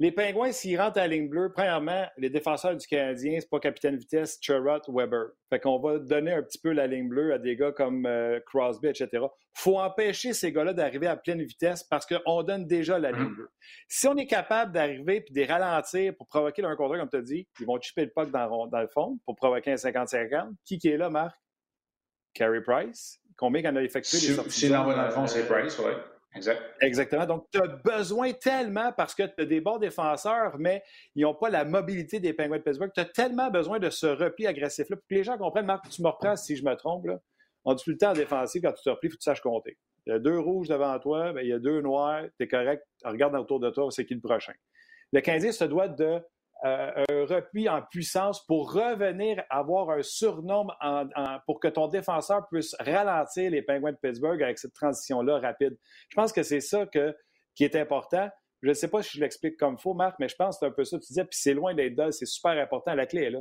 [0.00, 3.58] Les Pingouins, s'ils rentrent à la ligne bleue, premièrement, les défenseurs du Canadien, c'est pas
[3.58, 5.30] capitaine vitesse, Chirot, Weber.
[5.50, 8.38] Fait qu'on va donner un petit peu la ligne bleue à des gars comme euh,
[8.46, 9.24] Crosby, etc.
[9.54, 13.50] faut empêcher ces gars-là d'arriver à pleine vitesse parce qu'on donne déjà la ligne bleue.
[13.88, 17.22] Si on est capable d'arriver et de ralentir pour provoquer un contre comme tu as
[17.22, 20.52] dit, ils vont chipper le puck dans, dans, le fond pour provoquer un 50-50.
[20.64, 21.34] Qui qui est là, Marc?
[22.34, 23.20] Carey Price?
[23.36, 24.50] Combien qu'on a effectué des sorties?
[24.52, 25.76] Si l'envoie dans le fond, c'est Price,
[26.80, 27.26] Exactement.
[27.26, 30.82] Donc, tu as besoin tellement, parce que tu as des bons défenseurs, mais
[31.14, 32.90] ils n'ont pas la mobilité des Penguins de Pittsburgh.
[32.94, 35.66] Tu as tellement besoin de ce repli agressif-là pour que les gens comprennent.
[35.66, 37.06] Marc, tu me reprends si je me trompe.
[37.06, 37.18] Là.
[37.64, 39.24] On dit tout le temps en défensif, quand tu te replies, il faut que tu
[39.24, 39.78] saches compter.
[40.06, 42.48] Il y a deux rouges devant toi, ben, il y a deux noirs, tu es
[42.48, 42.82] correct.
[43.04, 44.54] Regarde autour de toi, c'est qui le prochain.
[45.12, 46.20] Le Canadien se doit de
[46.64, 50.76] euh, un repli en puissance pour revenir avoir un surnombre
[51.46, 55.76] pour que ton défenseur puisse ralentir les Penguins de Pittsburgh avec cette transition-là rapide.
[56.08, 56.86] Je pense que c'est ça
[57.54, 58.28] qui est important.
[58.62, 60.66] Je ne sais pas si je l'explique comme faux, Marc, mais je pense que c'est
[60.66, 60.98] un peu ça.
[60.98, 62.94] Tu disais, puis c'est loin d'être dull, c'est super important.
[62.94, 63.40] La clé est là.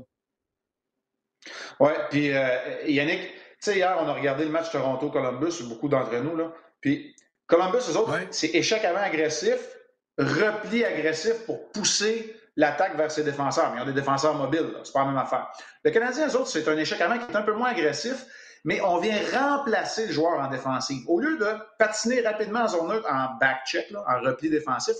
[1.79, 6.15] Oui, puis euh, Yannick, tu sais, hier, on a regardé le match Toronto-Columbus, beaucoup d'entre
[6.17, 6.53] nous, là.
[6.81, 7.15] Puis
[7.47, 9.75] Columbus, eux autres, c'est échec avant agressif,
[10.17, 13.71] repli agressif pour pousser l'attaque vers ses défenseurs.
[13.71, 15.47] Mais ils ont des défenseurs mobiles, c'est pas la même affaire.
[15.83, 18.25] Le Canadien, eux autres, c'est un échec avant qui est un peu moins agressif,
[18.65, 21.03] mais on vient remplacer le joueur en défensive.
[21.07, 24.95] Au lieu de patiner rapidement en zone neutre, en back-check, en repli défensif,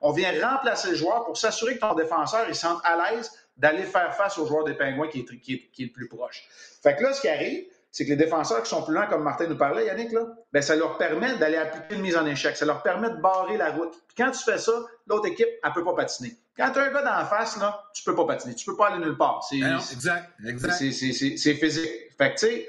[0.00, 3.84] on vient remplacer le joueur pour s'assurer que ton défenseur il sente à l'aise d'aller
[3.84, 6.42] faire face au joueur des Pingouins qui est, qui, est, le plus proche.
[6.82, 9.22] Fait que là, ce qui arrive, c'est que les défenseurs qui sont plus lents, comme
[9.22, 12.56] Martin nous parlait, Yannick, là, ben, ça leur permet d'aller appliquer une mise en échec.
[12.56, 13.92] Ça leur permet de barrer la route.
[14.08, 14.72] Puis quand tu fais ça,
[15.06, 16.34] l'autre équipe, elle ne peut pas patiner.
[16.56, 18.54] Quand tu as un gars dans la face, là, tu peux pas patiner.
[18.54, 19.46] Tu peux pas aller nulle part.
[19.46, 20.72] C'est, ah exact, exact.
[20.72, 21.90] C'est, physique.
[22.16, 22.68] Fait que, tu sais,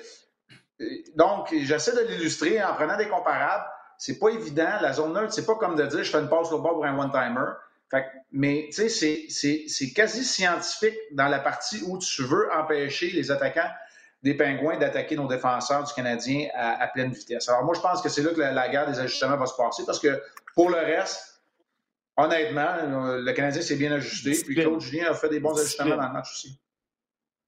[0.81, 3.63] euh, donc, j'essaie de l'illustrer en prenant des comparables.
[3.97, 4.73] C'est pas évident.
[4.81, 6.85] La zone neutre, c'est pas comme de dire je fais une passe au bord pour
[6.85, 7.53] un one-timer.
[8.33, 13.71] mais tu sais, c'est quasi scientifique dans la partie où tu veux empêcher les attaquants
[14.23, 17.49] des Pingouins d'attaquer nos défenseurs du Canadien à, pleine vitesse.
[17.49, 19.83] Alors moi, je pense que c'est là que la, guerre des ajustements va se passer
[19.85, 20.21] parce que
[20.55, 21.43] pour le reste,
[22.15, 22.77] honnêtement,
[23.17, 24.31] le Canadien s'est bien ajusté.
[24.45, 26.59] Puis Claude Julien a fait des bons ajustements dans le match aussi.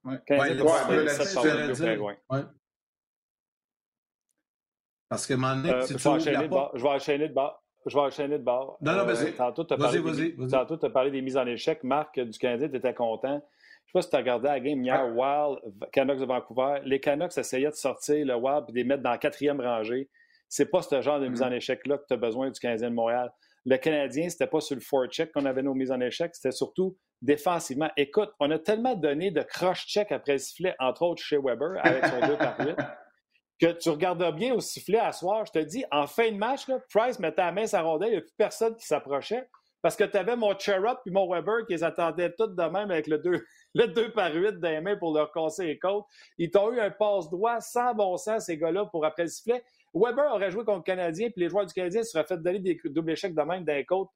[0.04, 0.18] Ouais.
[5.08, 6.72] Parce que mon euh, je, vais enchaîner de bord.
[6.74, 7.62] je vais enchaîner de bord.
[7.86, 8.76] Je vais enchaîner de bord.
[8.80, 9.28] Non, non, vas-y.
[9.28, 11.84] Euh, tantôt, tu as, parlé des mises en échec.
[11.84, 13.40] Marc, du Canadien, tu étais content.
[13.86, 15.60] Je sais pas si tu as regardé la game hier, Wild,
[15.92, 16.80] Canucks de Vancouver.
[16.84, 20.10] Les Canucks essayaient de sortir le Wild et de les mettre dans la quatrième rangée.
[20.48, 21.56] C'est pas ce genre de mise en mm-hmm.
[21.56, 23.32] échec-là que tu as besoin du Canadien de Montréal.
[23.64, 26.96] Le Canadien, c'était pas sur le four-check qu'on avait nos mises en échec, c'était surtout
[27.20, 27.90] défensivement.
[27.96, 32.06] Écoute, on a tellement donné de cross-check après le sifflet, entre autres chez Weber, avec
[32.06, 32.76] son 2 par 8,
[33.60, 35.44] que tu regardes bien au sifflet à soir.
[35.46, 38.18] Je te dis, en fin de match, Price mettait la main sa rondelle, il n'y
[38.18, 39.48] a plus personne qui s'approchait.
[39.86, 42.90] Parce que tu avais mon Cherub puis mon Weber qui les attendaient toutes de même
[42.90, 46.06] avec le 2, le 2 par 8 des mains pour leur casser les côtes.
[46.38, 49.62] Ils t'ont eu un passe droit sans bon sens, ces gars-là, pour après le sifflet.
[49.94, 52.80] Weber aurait joué contre le Canadien, puis les joueurs du Canadien seraient fait donner des
[52.86, 54.08] doubles échecs de même d'un côte.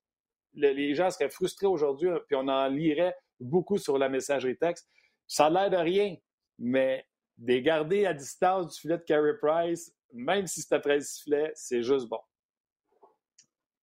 [0.55, 4.89] les gens seraient frustrés aujourd'hui, puis on en lirait beaucoup sur la messagerie texte.
[5.29, 6.17] Ça a l'air de rien,
[6.59, 7.07] mais
[7.39, 11.53] des garder à distance du filet de Carey Price, même si c'est après le sifflet,
[11.55, 12.19] c'est juste bon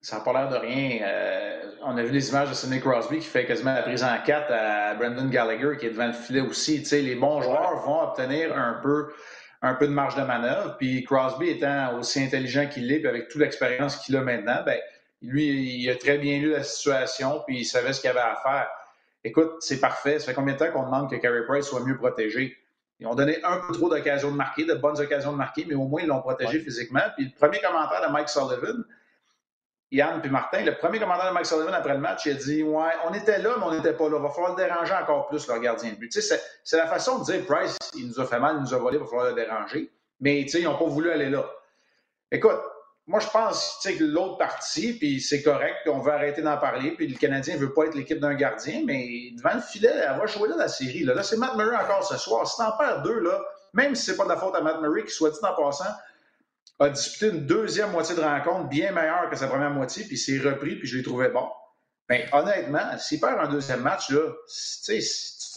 [0.01, 1.01] ça n'a pas l'air de rien.
[1.01, 4.17] Euh, on a vu les images de Sidney Crosby qui fait quasiment la prise en
[4.25, 6.79] 4 à Brendan Gallagher qui est devant le filet aussi.
[6.91, 9.13] Les bons joueurs vont obtenir un peu,
[9.61, 10.77] un peu de marge de manœuvre.
[10.77, 14.79] Puis Crosby étant aussi intelligent qu'il l'est, puis avec toute l'expérience qu'il a maintenant, ben,
[15.21, 18.35] lui, il a très bien lu la situation, puis il savait ce qu'il avait à
[18.43, 18.67] faire.
[19.23, 20.19] Écoute, c'est parfait.
[20.19, 22.55] Ça fait combien de temps qu'on demande que Carey Price soit mieux protégé?
[22.99, 25.75] Ils ont donné un peu trop d'occasions de marquer, de bonnes occasions de marquer, mais
[25.75, 27.01] au moins ils l'ont protégé physiquement.
[27.15, 28.83] Puis le premier commentaire de Mike Sullivan,
[29.91, 32.63] Yann puis Martin, le premier commandant de Mike Sullivan après le match, il a dit
[32.63, 34.17] Ouais, on était là, mais on n'était pas là.
[34.17, 36.11] Il va falloir le déranger encore plus, le gardien de but.
[36.11, 38.97] C'est la façon de dire Price, il nous a fait mal, il nous a volé,
[38.97, 39.91] il va falloir le déranger.
[40.19, 41.45] Mais ils n'ont pas voulu aller là.
[42.31, 42.59] Écoute,
[43.05, 46.91] moi, je pense que l'autre partie, puis c'est correct, puis on veut arrêter d'en parler,
[46.91, 50.19] puis le Canadien ne veut pas être l'équipe d'un gardien, mais devant le filet, elle
[50.19, 51.03] va jouer là la série.
[51.05, 52.45] Là, là c'est Matt Murray encore ce soir.
[52.45, 55.05] Si t'en perds deux, là, même si c'est pas de la faute à Matt Murray,
[55.05, 55.85] qui soit dit en passant,
[56.79, 60.39] a disputé une deuxième moitié de rencontre bien meilleure que sa première moitié, puis s'est
[60.39, 61.47] repris, puis je l'ai trouvé bon.
[62.09, 64.31] Bien, honnêtement, s'il perd un deuxième match, là,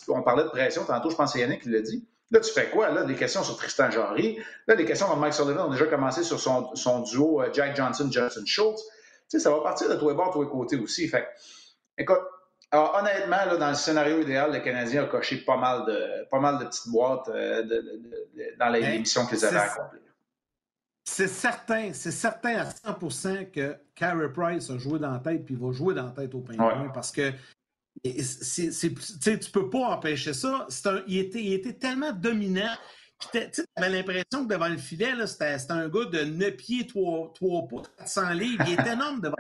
[0.09, 2.09] on parlait de pression tantôt, je pense que c'est Yannick qui l'a dit.
[2.33, 2.91] Là, tu fais quoi?
[2.91, 4.39] Là, des questions sur Tristan Jarry.
[4.67, 7.77] Là, des questions comme Mike Sullivan ont déjà commencé sur son, son duo euh, Jack
[7.77, 8.83] Johnson-Justin Schultz.
[8.83, 11.09] Tu sais, ça va partir de tous les bords, de tous les côtés aussi.
[11.09, 11.29] Fait
[11.99, 12.21] écoute,
[12.73, 16.59] honnêtement, là, dans le scénario idéal, le Canadien a coché pas mal de, pas mal
[16.59, 17.63] de petites boîtes euh,
[18.59, 20.01] dans l'émission qu'ils avaient accomplies.
[21.13, 25.55] C'est certain, c'est certain à 100% que Carey Price a joué dans la tête puis
[25.55, 27.33] il va jouer dans la tête au Pingouin parce que
[28.23, 28.71] c'est,
[29.41, 30.69] tu peux pas empêcher ça.
[31.09, 32.77] il, était, il était tellement dominant
[33.33, 37.69] tu avais l'impression que devant le filet, c'était, un gars de 9 pieds, 3, 3
[37.69, 38.65] pouces, 400 livres.
[38.67, 39.37] Il est énorme devant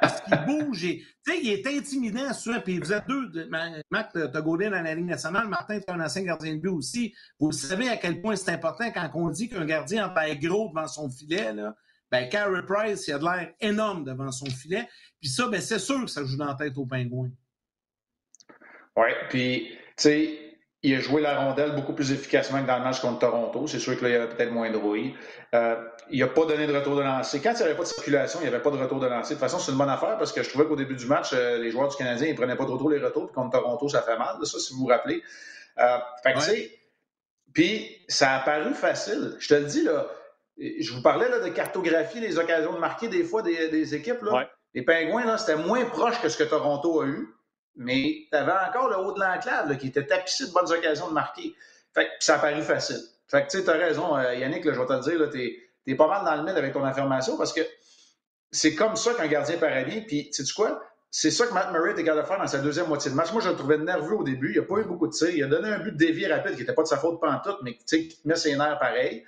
[0.00, 0.84] parce qu'il bouge.
[0.84, 2.60] Et, il est intimidant, souvent.
[2.60, 3.48] Puis vous êtes deux.
[3.90, 5.48] Mac, tu as gaudé dans la Ligue nationale.
[5.48, 7.14] Martin, tu es un ancien gardien de but aussi.
[7.38, 10.68] Vous savez à quel point c'est important quand on dit qu'un gardien en être gros
[10.68, 11.52] devant son filet.
[11.52, 11.74] Là,
[12.10, 14.88] ben, Carey Price, il a de l'air énorme devant son filet.
[15.20, 17.30] Puis ça, ben, c'est sûr que ça joue dans la tête aux pingouins.
[18.96, 20.45] Oui, puis, tu sais,
[20.86, 23.66] il a joué la rondelle beaucoup plus efficacement que dans le match contre Toronto.
[23.66, 25.16] C'est sûr qu'il y avait peut-être moins de bruit.
[25.52, 25.74] Euh,
[26.10, 27.40] il n'a pas donné de retour de lancer.
[27.40, 29.34] Quand il n'y avait pas de circulation, il n'y avait pas de retour de lancer.
[29.34, 31.30] De toute façon, c'est une bonne affaire parce que je trouvais qu'au début du match,
[31.32, 33.26] euh, les joueurs du Canadien ne prenaient pas trop, trop les retours.
[33.26, 34.36] Puis contre Toronto, ça fait mal.
[34.44, 35.24] Ça, si vous vous rappelez.
[35.80, 35.98] Euh,
[37.52, 39.34] puis ça a paru facile.
[39.40, 40.06] Je te le dis, là,
[40.56, 44.22] je vous parlais là, de cartographie des occasions de marquer des fois des, équipes.
[44.22, 44.48] Là.
[44.72, 47.28] Les Pingouins, c'était moins proche que ce que Toronto a eu
[47.76, 51.54] mais tu encore le haut de l'enclave qui était tapissé de bonnes occasions de marquer.
[51.94, 53.00] Fait que ça a paru facile.
[53.28, 56.08] Fait que tu as raison, euh, Yannick, je vais te le dire, tu es, pas
[56.08, 57.60] mal dans le mille avec ton affirmation parce que
[58.50, 60.02] c'est comme ça qu'un gardien paraît bien.
[60.06, 60.80] Puis, tu sais quoi?
[61.18, 63.32] c'est ça que Matt Murray était capable de faire dans sa deuxième moitié de match.
[63.32, 64.52] Moi, je le trouvais nerveux au début.
[64.52, 65.30] Il n'a pas eu beaucoup de tirs.
[65.30, 67.56] Il a donné un but de dévié rapide qui n'était pas de sa faute pantoute,
[67.62, 69.24] mais qui met ses nerfs pareil.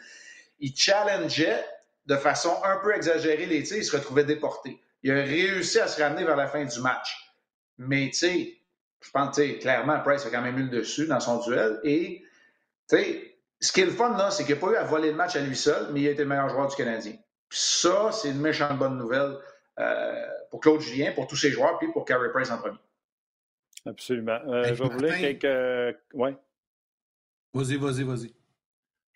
[0.60, 1.64] Il challengeait
[2.04, 3.78] de façon un peu exagérée les tirs.
[3.78, 4.82] Il se retrouvait déporté.
[5.02, 7.27] Il a réussi à se ramener vers la fin du match.
[7.78, 8.58] Mais, tu sais,
[9.00, 11.80] je pense, que clairement, Price a quand même eu le dessus dans son duel.
[11.84, 12.22] Et,
[12.88, 15.10] tu sais, ce qui est le fun, là, c'est qu'il n'a pas eu à voler
[15.10, 17.12] le match à lui seul, mais il a été le meilleur joueur du Canadien.
[17.48, 19.36] Puis ça, c'est une méchante bonne nouvelle
[19.78, 22.78] euh, pour Claude Julien, pour tous ses joueurs, puis pour Carey Price en premier.
[23.86, 24.38] Absolument.
[24.46, 25.98] Euh, je voulais quelques.
[26.12, 26.36] Ouais.
[27.54, 28.34] Vas-y, vas-y, vas-y.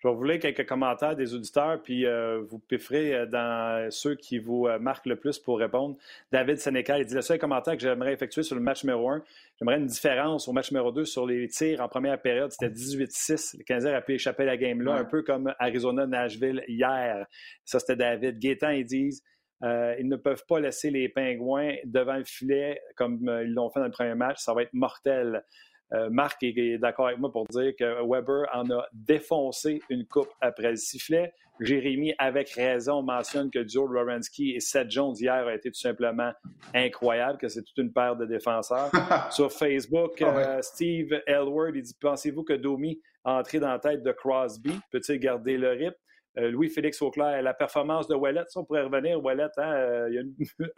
[0.03, 4.15] Je vais vous lire quelques commentaires des auditeurs, puis euh, vous pifferez euh, dans ceux
[4.15, 5.95] qui vous euh, marquent le plus pour répondre.
[6.29, 9.23] David Sénécal, il dit le seul commentaire que j'aimerais effectuer sur le match numéro 1,
[9.57, 12.51] j'aimerais une différence au match numéro 2 sur les tirs en première période.
[12.51, 13.59] C'était 18-6.
[13.59, 17.25] Le Canadien a pu échapper à la game-là, un peu comme Arizona-Nashville hier.
[17.63, 18.39] Ça, c'était David.
[18.39, 19.23] Gaétan, ils disent
[19.61, 23.85] ils ne peuvent pas laisser les Pingouins devant le filet comme ils l'ont fait dans
[23.85, 24.39] le premier match.
[24.39, 25.45] Ça va être mortel.
[25.93, 30.29] Euh, Marc est, d'accord avec moi pour dire que Weber en a défoncé une coupe
[30.41, 31.33] après le sifflet.
[31.59, 36.31] Jérémy, avec raison, mentionne que Joe Lorensky et Seth Jones hier a été tout simplement
[36.73, 38.89] incroyable, que c'est toute une paire de défenseurs.
[39.31, 43.79] Sur Facebook, ah euh, Steve Elward, il dit Pensez-vous que Domi a entré dans la
[43.79, 44.73] tête de Crosby?
[44.91, 45.93] Peut-il garder le rythme?
[45.93, 46.02] euh,
[46.35, 49.23] Louis-Félix Auclair, la performance de Wallet, ça, on pourrait revenir.
[49.23, 50.23] Wallet, hein, euh, il y a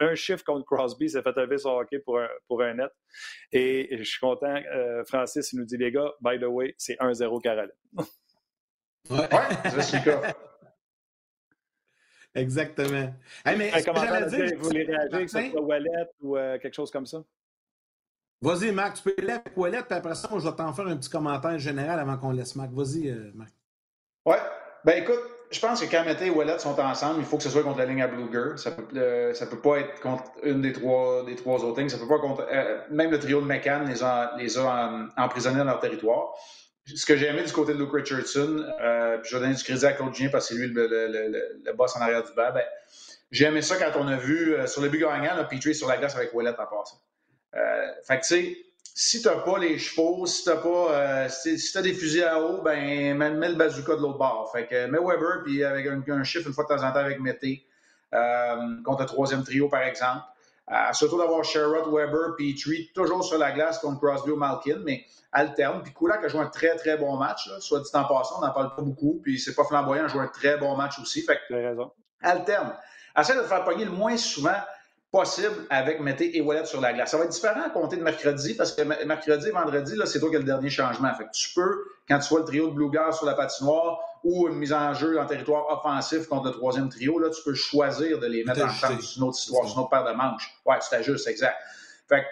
[0.10, 2.90] un chiffre contre Crosby, s'est fait lever son hockey pour un, pour un net.
[3.52, 6.96] Et je suis content, euh, Francis, il nous dit, les gars, by the way, c'est
[6.98, 7.72] 1-0 Caroline.
[9.10, 9.28] ouais,
[9.80, 10.12] c'est le
[12.34, 13.14] Exactement.
[13.46, 17.06] mais un commentaire dire, vous voulez réagir, que ce soit Wallet ou quelque chose comme
[17.06, 17.24] ça?
[18.42, 20.98] Vas-y, Marc, tu peux aller avec Wallet, puis après ça, je vais t'en faire un
[20.98, 22.70] petit commentaire général avant qu'on laisse Marc.
[22.72, 23.54] Vas-y, Marc.
[24.26, 24.36] Ouais.
[24.84, 27.50] Ben écoute, je pense que quand Mété et Wallet sont ensemble, il faut que ce
[27.50, 28.56] soit contre la ligne à Bluger.
[28.56, 31.88] Ça peut, peut pas être contre une des trois, des trois autres lignes.
[31.88, 35.58] Ça peut pas contre, euh, même le trio de McCann les a, les a emprisonnés
[35.58, 36.34] dans leur territoire.
[36.94, 39.64] Ce que j'ai aimé du côté de Luke Richardson, euh, puis je vais donner du
[39.64, 42.52] crédit à Claude parce que c'est lui le, boss en arrière du banc.
[42.54, 42.64] Ben,
[43.32, 45.96] j'ai aimé ça quand on a vu euh, sur le but gagnant, Petrie sur la
[45.96, 47.00] glace avec Wallet en passant.
[47.56, 48.56] Euh, fait que tu sais,
[48.94, 50.58] si tu n'as pas les chevaux, si tu pas
[50.90, 54.50] euh, si, as des fusils à eau, ben mets, le bazooka de l'autre bord.
[54.52, 57.20] Fait que mets Weber puis avec un, chiffre une fois de temps en temps avec
[57.20, 57.66] Mété
[58.14, 60.22] euh, contre le troisième trio par exemple.
[60.70, 64.80] Euh, surtout d'avoir Sherrod, Weber, puis Petrie toujours sur la glace contre Crosby ou Malkin,
[64.84, 65.82] mais alterne.
[65.82, 68.52] Puis Kulak a joué un très très bon match, soit dit en passant, on n'en
[68.52, 69.20] parle pas beaucoup.
[69.22, 71.22] Puis c'est pas flamboyant, il a joué un très bon match aussi.
[71.22, 71.92] Fait que, raison.
[72.20, 72.74] alterne.
[73.16, 74.56] Essaie de te faire pogner le moins souvent
[75.10, 77.10] possible avec Mété et Wallet sur la glace.
[77.10, 80.20] Ça va être différent à compter de mercredi parce que mercredi et vendredi, là, c'est
[80.20, 81.12] toi qui as le dernier changement.
[81.14, 84.48] Fait que tu peux, quand tu vois le trio de Blue sur la patinoire ou
[84.48, 88.18] une mise en jeu en territoire offensif contre le troisième trio, là, tu peux choisir
[88.18, 90.60] de les mettre en champ sur une autre histoire, sur une autre paire de manches.
[90.66, 91.56] Ouais, tu t'ajustes, exact.
[92.08, 92.26] Fait que,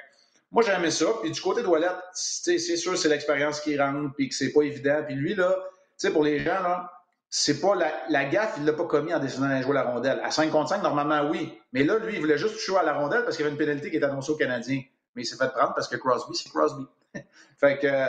[0.50, 1.06] moi, j'aimais ça.
[1.22, 4.62] Puis du côté de Wallet, c'est sûr, c'est l'expérience qui rentre, puis que c'est pas
[4.62, 5.02] évident.
[5.06, 6.90] Puis lui, là, tu sais, pour les gens, là,
[7.36, 7.74] c'est pas
[8.08, 10.20] la, gaffe, il l'a pas commis en décidant d'aller jouer la rondelle.
[10.22, 11.58] À 5 contre 5, normalement, oui.
[11.72, 13.58] Mais là, lui, il voulait juste jouer à la rondelle parce qu'il y avait une
[13.58, 14.80] pénalité qui est annoncée aux Canadiens.
[15.16, 16.86] Mais il s'est fait prendre parce que Crosby, c'est Crosby.
[17.58, 18.06] fait que,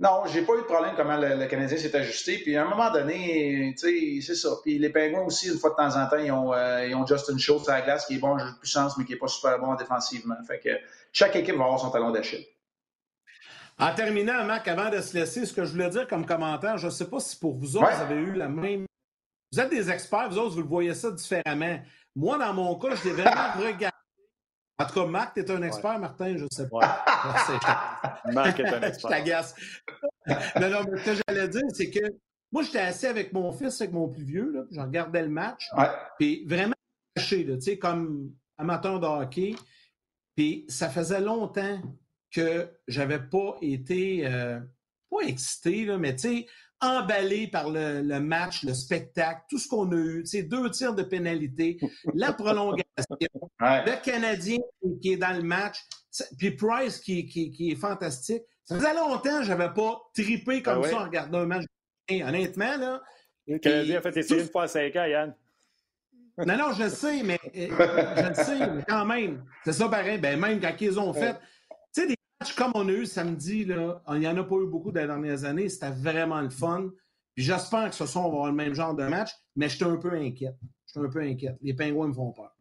[0.00, 2.40] non, j'ai pas eu de problème comment le, Canadien s'est ajusté.
[2.42, 4.50] Puis à un moment donné, tu sais, c'est ça.
[4.62, 7.06] Puis les Pingouins aussi, une fois de temps en temps, ils ont, euh, ils ont
[7.06, 9.18] Justin Schultz à la glace qui est bon en jeu de puissance, mais qui est
[9.18, 10.36] pas super bon défensivement.
[10.46, 10.68] Fait que
[11.10, 12.46] chaque équipe va avoir son talon d'Achille.
[13.78, 16.86] En terminant, Marc, avant de se laisser, ce que je voulais dire comme commentaire, je
[16.86, 18.86] ne sais pas si pour vous autres, vous avez eu la même.
[19.52, 21.80] Vous êtes des experts, vous autres, vous le voyez ça différemment.
[22.14, 23.96] Moi, dans mon cas, je l'ai vraiment regardé.
[24.78, 27.04] En tout cas, Marc, tu es un expert, Martin, je ne sais pas.
[28.32, 29.10] Marc est un expert.
[29.10, 29.54] je t'agace.
[30.60, 32.00] non, non, mais ce que j'allais dire, c'est que
[32.50, 35.68] moi, j'étais assis avec mon fils, avec mon plus vieux, là, je regardais le match.
[36.18, 36.74] Puis vraiment
[37.14, 39.54] caché, tu sais, comme amateur de hockey.
[40.36, 41.80] Puis ça faisait longtemps
[42.32, 44.58] que j'avais pas été, euh,
[45.10, 46.46] pas excité, là, mais tu sais,
[46.80, 51.02] emballé par le, match, le spectacle, tout ce qu'on a eu, tu deux tirs de
[51.02, 51.78] pénalité,
[52.14, 52.84] la prolongation,
[53.60, 54.58] le Canadien
[55.00, 55.78] qui est dans le match,
[56.38, 58.42] puis Price qui, qui, est fantastique.
[58.64, 61.64] Ça faisait longtemps que j'avais pas tripé comme ah ça en regardant un match.
[62.10, 63.02] honnêtement, là.
[63.46, 65.34] Le Canadien a fait essayer une fois à 5 ans, Yann.
[66.38, 67.68] Non, non, je le sais, mais euh,
[68.16, 69.44] je le sais, mais quand même.
[69.64, 70.18] C'est ça pareil.
[70.18, 71.36] Ben, même quand ils ont fait.
[72.50, 75.06] Comme on a eu samedi, là, il n'y en a pas eu beaucoup dans les
[75.06, 75.68] dernières années.
[75.68, 76.90] C'était vraiment le fun.
[77.34, 79.76] Puis j'espère que ce soir, on va avoir le même genre de match, mais je
[79.76, 80.56] suis un peu inquiète.
[80.86, 81.56] Je suis un peu inquiète.
[81.62, 82.54] Les Pingouins me font peur.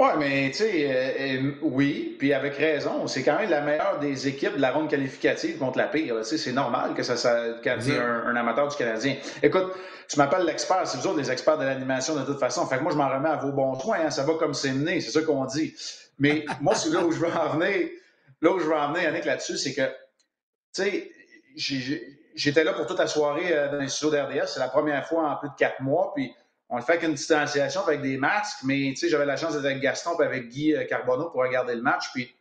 [0.00, 3.06] Oui, mais tu sais, euh, euh, oui, puis avec raison.
[3.06, 6.24] C'est quand même la meilleure des équipes de la ronde qualificative contre la pire.
[6.24, 9.16] C'est normal que ça, ça un, un, amateur du Canadien.
[9.40, 9.72] Écoute,
[10.08, 12.66] tu m'appelles l'expert, c'est vous autres les experts de l'animation de toute façon.
[12.66, 13.98] Fait que moi, je m'en remets à vos bons soins.
[14.06, 14.10] Hein.
[14.10, 15.74] Ça va comme c'est mené, c'est ça qu'on dit.
[16.18, 17.90] Mais moi, c'est là où je veux en venir.
[18.40, 19.86] Là où je veux en venir, Yannick, là-dessus, c'est que,
[20.74, 21.10] tu sais,
[22.34, 24.46] j'étais là pour toute la soirée euh, dans les studios d'RDS.
[24.46, 26.12] C'est la première fois en plus de quatre mois.
[26.14, 26.34] Puis
[26.68, 28.58] on le fait avec une distanciation, avec des masques.
[28.64, 31.42] Mais, tu sais, j'avais la chance d'être avec Gaston et avec Guy euh, Carbonneau pour
[31.42, 32.10] regarder le match.
[32.12, 32.34] Puis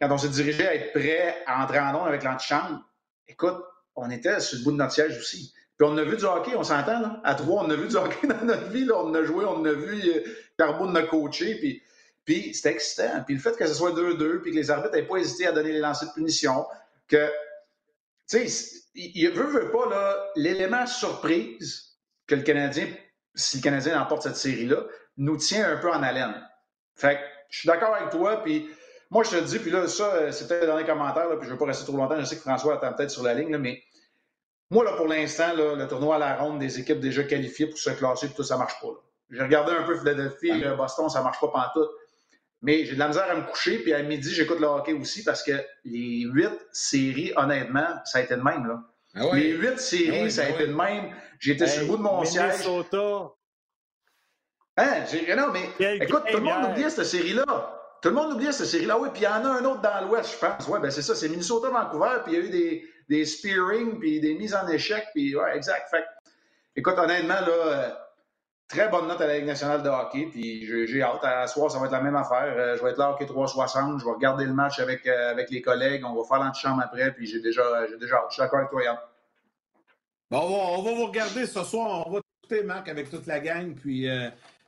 [0.00, 2.82] quand on s'est dirigé à être prêt à entrer en onde avec l'antichambre,
[3.28, 3.56] écoute,
[3.96, 5.54] on était sur le bout de notre siège aussi.
[5.76, 7.20] Puis on a vu du hockey, on s'entend, là.
[7.24, 8.94] À trois, on a vu du hockey dans notre vie, là.
[8.98, 10.22] On a joué, on a vu euh,
[10.58, 11.82] Carbo de coaché, puis,
[12.24, 13.22] puis c'était excitant.
[13.24, 15.52] Puis le fait que ce soit 2-2, puis que les arbitres n'aient pas hésité à
[15.52, 16.66] donner les lancers de punition,
[17.08, 17.30] que,
[18.28, 22.86] tu sais, il veut, veut pas, là, l'élément surprise que le Canadien,
[23.34, 24.84] si le Canadien emporte cette série-là,
[25.16, 26.34] nous tient un peu en haleine.
[26.94, 28.68] Fait que je suis d'accord avec toi, puis
[29.10, 31.52] moi, je te dis, puis là, ça, c'était le dernier commentaire, là, puis je ne
[31.52, 32.18] veux pas rester trop longtemps.
[32.18, 33.82] Je sais que François attend peut-être sur la ligne, là, mais
[34.70, 37.90] moi, là, pour l'instant, le tournoi à la ronde des équipes déjà qualifiées pour se
[37.90, 38.88] classer, tout ça ne marche pas.
[39.30, 41.90] J'ai regardé un peu Philadelphie, Boston, ça ne marche pas pantoute.
[42.64, 45.22] Mais j'ai de la misère à me coucher, puis à midi, j'écoute le hockey aussi
[45.22, 45.52] parce que
[45.84, 48.66] les huit séries, honnêtement, ça a été de même.
[48.66, 48.82] Là.
[49.14, 51.14] Ah les huit séries, ah ça a ah été de même.
[51.38, 52.66] J'étais sur le bout de mon siège.
[54.78, 55.04] Hein?
[55.36, 57.44] Non, mais écoute, tout le monde oublie cette série-là.
[58.00, 58.98] Tout le monde oublie cette série-là.
[58.98, 60.66] Oui, puis il y en a un autre dans l'Ouest, je pense.
[60.66, 64.20] Oui, ben c'est ça, c'est Minnesota-Vancouver, puis il y a eu des, des spearings, puis
[64.20, 65.90] des mises en échec, puis ouais, exact.
[65.90, 66.04] Fait
[66.76, 67.90] écoute, honnêtement, là, euh,
[68.68, 71.22] très bonne note à la Ligue nationale de hockey, puis j'ai hâte.
[71.22, 72.54] À soir, ça va être la même affaire.
[72.56, 75.50] Euh, je vais être là, hockey 360, je vais regarder le match avec, euh, avec
[75.50, 78.26] les collègues, on va faire l'antichambre après, puis j'ai déjà, j'ai déjà hâte.
[78.30, 78.98] Je suis d'accord avec toi, Yann.
[80.30, 82.06] Bon, on va, vous regarder ce soir.
[82.06, 84.08] On va écouter Marc avec toute la gang, puis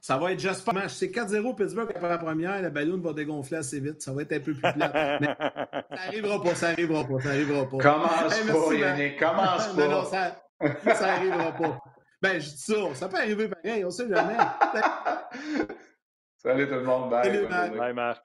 [0.06, 0.92] ça va être juste pas match.
[0.92, 2.62] C'est 4-0 Pittsburgh après la première.
[2.62, 4.00] La ballon va dégonfler assez vite.
[4.02, 5.18] Ça va être un peu plus plat.
[5.20, 5.34] Mais
[5.96, 7.78] ça arrivera pas, ça arrivera pas, ça arrivera pas.
[7.78, 9.88] Commence pas, Yannick, commence pas.
[9.88, 10.36] Non, ça,
[10.94, 11.80] ça arrivera pas.
[12.26, 12.94] Ben, je dis ça.
[12.94, 14.36] Ça peut arriver pareil, on sait jamais.
[16.36, 17.10] Salut tout le monde.
[17.10, 17.24] Bye.
[17.24, 18.24] Salut, Bye, Marc.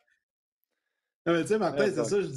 [1.26, 2.28] Non, mais tu sais, Martin, c'est ça, je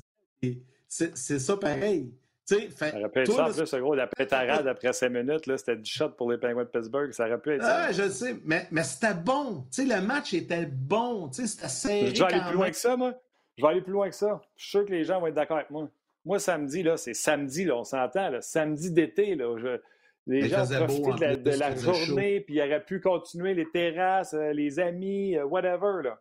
[0.43, 0.63] dis.
[0.89, 2.13] C'est ça pareil.
[2.47, 5.57] Tu sais, ça aurait pu être ça en plus, gros, la pétarade après 5 minutes,
[5.57, 7.11] c'était du shot pour les Penguins de Pittsburgh.
[7.13, 7.85] Ça aurait pu être ça.
[7.87, 9.65] Ah, je sais, mais, mais c'était bon.
[9.73, 11.31] Tu sais, le match était bon.
[11.31, 12.15] Tu sais, c'était serré.
[12.15, 13.15] Je vais aller plus loin que ça, moi.
[13.57, 14.43] Je vais aller plus loin que ça.
[14.57, 15.89] Je suis sûr que les gens vont être d'accord avec moi.
[16.27, 19.79] Moi, samedi, là, c'est samedi, là, on s'entend, samedi d'été, là.
[20.27, 24.81] Les gens profitaient de la, journée, puis ils auraient pu continuer les terrasses, euh, les
[24.81, 26.03] amis, euh, whatever.
[26.03, 26.19] Là.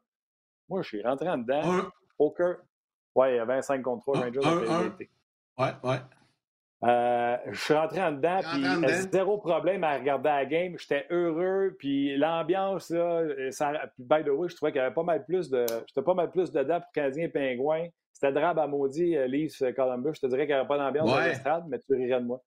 [0.67, 1.61] Moi, je suis rentré en dedans.
[1.63, 1.91] Un...
[2.17, 2.57] Poker.
[3.15, 4.41] Ouais, il y avait 5 contre 3 Rangers.
[4.43, 4.93] Un,
[5.55, 5.97] Ouais, ouais.
[6.83, 8.63] Euh, je suis rentré en dedans, puis
[9.11, 10.75] zéro problème à regarder la game.
[10.77, 15.03] J'étais heureux, puis l'ambiance, là, ça, by the way, je trouvais qu'il y avait pas
[15.03, 15.65] mal plus de.
[15.87, 17.87] J'étais pas mal plus dedans pour Canadiens et Pingouins.
[18.11, 20.15] C'était drabe à maudit, Leafs, Columbus.
[20.15, 22.41] Je te dirais qu'il n'y avait pas d'ambiance dans l'estrade, mais tu rirais de moi.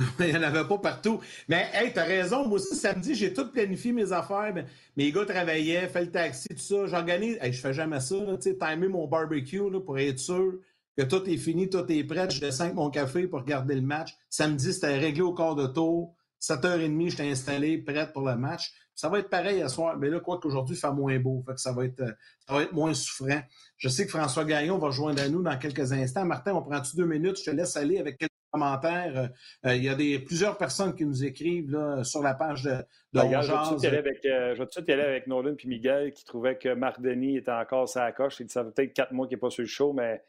[0.20, 1.20] Il n'y en avait pas partout.
[1.48, 2.46] Mais, hey, t'as raison.
[2.46, 4.52] Moi aussi, samedi, j'ai tout planifié mes affaires.
[4.96, 6.86] Mes gars travaillaient, fait le taxi, tout ça.
[6.86, 7.38] J'organise.
[7.40, 10.54] Hey, je fais jamais ça, tu sais, timer mon barbecue là, pour être sûr
[10.96, 12.28] que tout est fini, tout est prêt.
[12.30, 14.16] Je descends avec mon café pour regarder le match.
[14.28, 16.14] Samedi, c'était réglé au quart de tour.
[16.40, 18.72] 7h30, j'étais installé, prête pour le match.
[18.94, 21.42] Ça va être pareil à soir, mais là, quoi qu'aujourd'hui, il fait moins beau.
[21.46, 22.02] Fait que ça va, être,
[22.46, 23.40] ça va être moins souffrant.
[23.76, 26.24] Je sais que François Gagnon va rejoindre à nous dans quelques instants.
[26.24, 27.38] Martin, on prend-tu deux minutes?
[27.38, 29.30] Je te laisse aller avec quelques commentaires.
[29.64, 32.70] Euh, il y a des, plusieurs personnes qui nous écrivent là, sur la page de,
[32.70, 36.56] de ben, Je vais tout de suite y aller avec, Nolan puis Miguel qui trouvait
[36.56, 38.40] que Marc Denis était encore sa coche.
[38.40, 40.22] Il dit ça fait peut-être quatre mois qu'il n'est pas sur le show, mais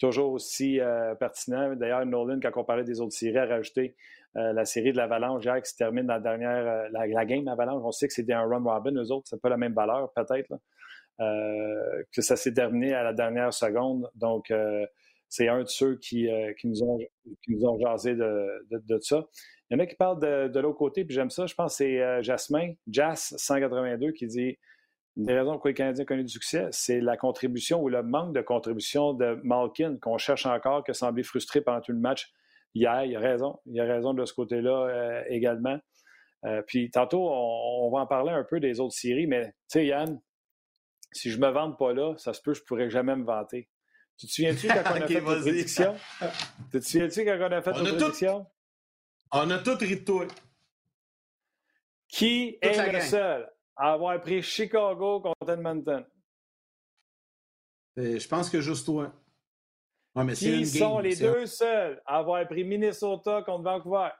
[0.00, 1.76] toujours aussi euh, pertinent.
[1.76, 3.94] D'ailleurs, Nolan, quand on parlait des autres séries, a rajouté
[4.36, 7.44] euh, la série de l'Avalanche hier qui se termine dans la dernière, euh, la, game
[7.44, 7.82] d'Avalanche.
[7.84, 10.48] On sait que c'était un run robin, eux autres, c'est pas la même valeur, peut-être,
[11.18, 14.10] que ça s'est terminé à la dernière seconde.
[14.14, 14.50] Donc,
[15.30, 19.26] c'est un de ceux qui, qui, nous, ont, qui nous ont jasé de, ça.
[19.70, 21.46] Il y en a qui parlent de, l'autre côté, puis j'aime ça.
[21.46, 24.58] Je pense que c'est Jasmin, Jas182, qui dit
[25.16, 28.34] une des raisons pourquoi les Canadiens connu du succès, c'est la contribution ou le manque
[28.34, 32.32] de contribution de Malkin qu'on cherche encore, qui a semblé frustré pendant tout le match
[32.74, 33.04] hier.
[33.04, 33.58] Il a raison.
[33.66, 35.78] Il a raison de ce côté-là euh, également.
[36.46, 39.86] Euh, puis tantôt, on, va en parler un peu des autres séries, mais tu sais,
[39.86, 40.20] Yann,
[41.12, 43.68] si je me vante pas là, ça se peut, je pourrais jamais me vanter.
[44.20, 45.96] Tu te souviens-tu quand on a fait nos prédictions?
[46.70, 48.46] tu te souviens-tu quand on a fait nos prédictions?
[49.32, 50.26] On a tout ri de toi.
[52.06, 56.04] Qui est le seul avoir pris Chicago contre Edmonton?
[57.96, 59.10] Euh, je pense que juste toi.
[60.14, 64.10] mais Qui sont les deux seuls à avoir pris Minnesota contre Vancouver?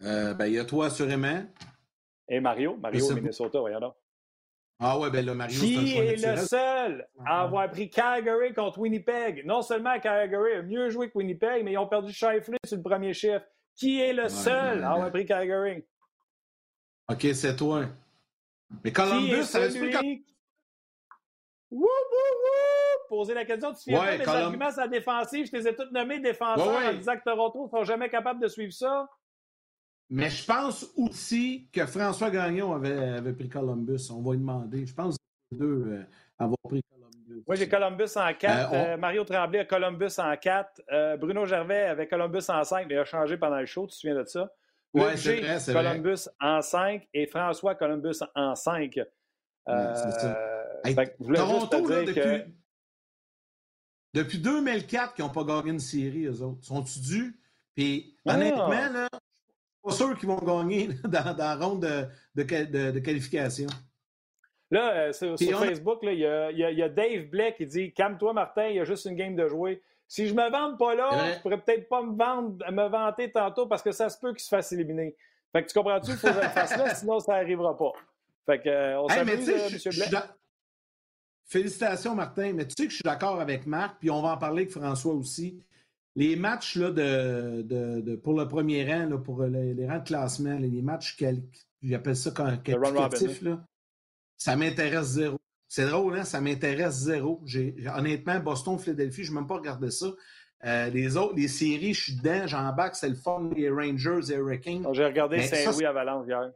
[0.00, 1.44] Euh, ben, il y a toi, assurément.
[2.26, 2.76] Et Mario.
[2.78, 3.94] Mario, Minnesota, regardons.
[4.80, 9.44] Ah ouais, ben là, Mario, Qui est, le seul à avoir pris Calgary contre Winnipeg?
[9.44, 12.82] Non seulement Calgary a mieux joué que Winnipeg, mais ils ont perdu Shifley sur le
[12.82, 13.44] premier chiffre.
[13.74, 15.84] Qui est le seul à avoir pris Calgary?
[17.08, 17.86] OK, c'est toi.
[18.84, 20.00] Mais Columbus, ça veut dire
[21.70, 23.08] Wouh, wouh, wouh!
[23.08, 24.42] Poser la question, tu fiers ouais, mes Colum...
[24.44, 27.68] arguments sur la défensive, je les ai tous nommés défenseurs en disant que Toronto ne
[27.68, 29.08] sont jamais capables de suivre ça.
[30.10, 34.10] Mais je pense aussi que François Gagnon avait, avait pris Columbus.
[34.10, 34.86] On va lui demander.
[34.86, 36.02] Je pense que les deux euh,
[36.38, 37.44] avoir pris Columbus.
[37.46, 38.44] Moi, j'ai Columbus en 4.
[38.44, 38.74] Euh, on...
[38.74, 40.82] euh, Mario Tremblay a Columbus en 4.
[40.92, 43.86] Euh, Bruno Gervais avait Columbus en 5, mais il a changé pendant le show.
[43.86, 44.50] Tu te souviens de ça?
[44.94, 46.32] Oui, c'est vrai, c'est Columbus vrai.
[46.40, 48.96] en 5 et François Columbus en 5.
[48.96, 49.04] Ouais,
[49.66, 50.38] c'est ça.
[50.84, 50.94] Hey,
[51.34, 52.44] Toronto, là, depuis, que...
[54.14, 56.64] depuis 2004, qu'ils n'ont pas gagné une série, eux autres.
[56.64, 57.40] Sont-ils dus?
[57.74, 58.34] Puis, ah.
[58.34, 59.08] honnêtement, là,
[59.88, 63.68] pas sûr qu'ils vont gagner dans, dans la ronde de, de, de, de qualification.
[64.70, 68.34] Là, euh, sur, sur Facebook, il y, y, y, a Dave Blake qui dit Calme-toi,
[68.34, 69.82] Martin, il y a juste une game de jouer.
[70.06, 73.66] Si je me vante pas là, je pourrais peut-être pas me, vendre, me vanter tantôt
[73.66, 75.14] parce que ça se peut qu'il se fasse éliminer.
[75.52, 76.12] Fait que tu comprends-tu?
[76.12, 77.92] Il faut que je le fasse là, sinon ça n'arrivera pas.
[78.46, 80.22] Fait que, euh, on hey, s'amuse, euh, M.
[81.44, 82.52] Félicitations, Martin.
[82.54, 84.72] Mais tu sais que je suis d'accord avec Marc, puis on va en parler avec
[84.72, 85.62] François aussi.
[86.18, 89.98] Les matchs là, de, de, de pour le premier rang, là, pour les, les, rangs
[89.98, 91.16] de classement, les matchs,
[91.82, 93.64] j'appelle ça qualificatifs, là,
[94.36, 95.38] ça m'intéresse zéro.
[95.68, 96.24] C'est drôle, hein?
[96.24, 97.44] Ça m'intéresse zéro.
[97.94, 100.06] honnêtement, Boston, Philadelphie, je n'ai même pas regardé ça.
[100.64, 104.34] Euh, les autres, les séries, je suis dedans, j'embarque, c'est le fun, les Rangers, les
[104.34, 104.86] Hurricanes.
[104.92, 106.50] J'ai regardé Saint-Louis Avalanche hier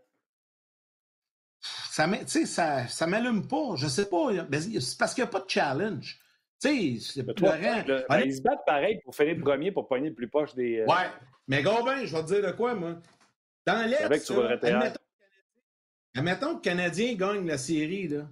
[1.92, 3.76] ça, ça, ça m'allume pas.
[3.76, 4.28] Je sais pas.
[4.50, 6.18] C'est parce qu'il n'y a pas de challenge.
[6.62, 10.10] Tu sais, c'est toi, le, ben, Ils se battent pareil pour finir premier, pour pogner
[10.10, 10.78] le plus proche des.
[10.78, 10.86] Euh...
[10.86, 11.10] Ouais.
[11.48, 12.98] Mais Gobin, je vais te dire de quoi, moi.
[13.66, 14.98] Dans l'Est, admettons,
[16.14, 18.06] admettons que le Canadien gagne la série.
[18.08, 18.28] Là.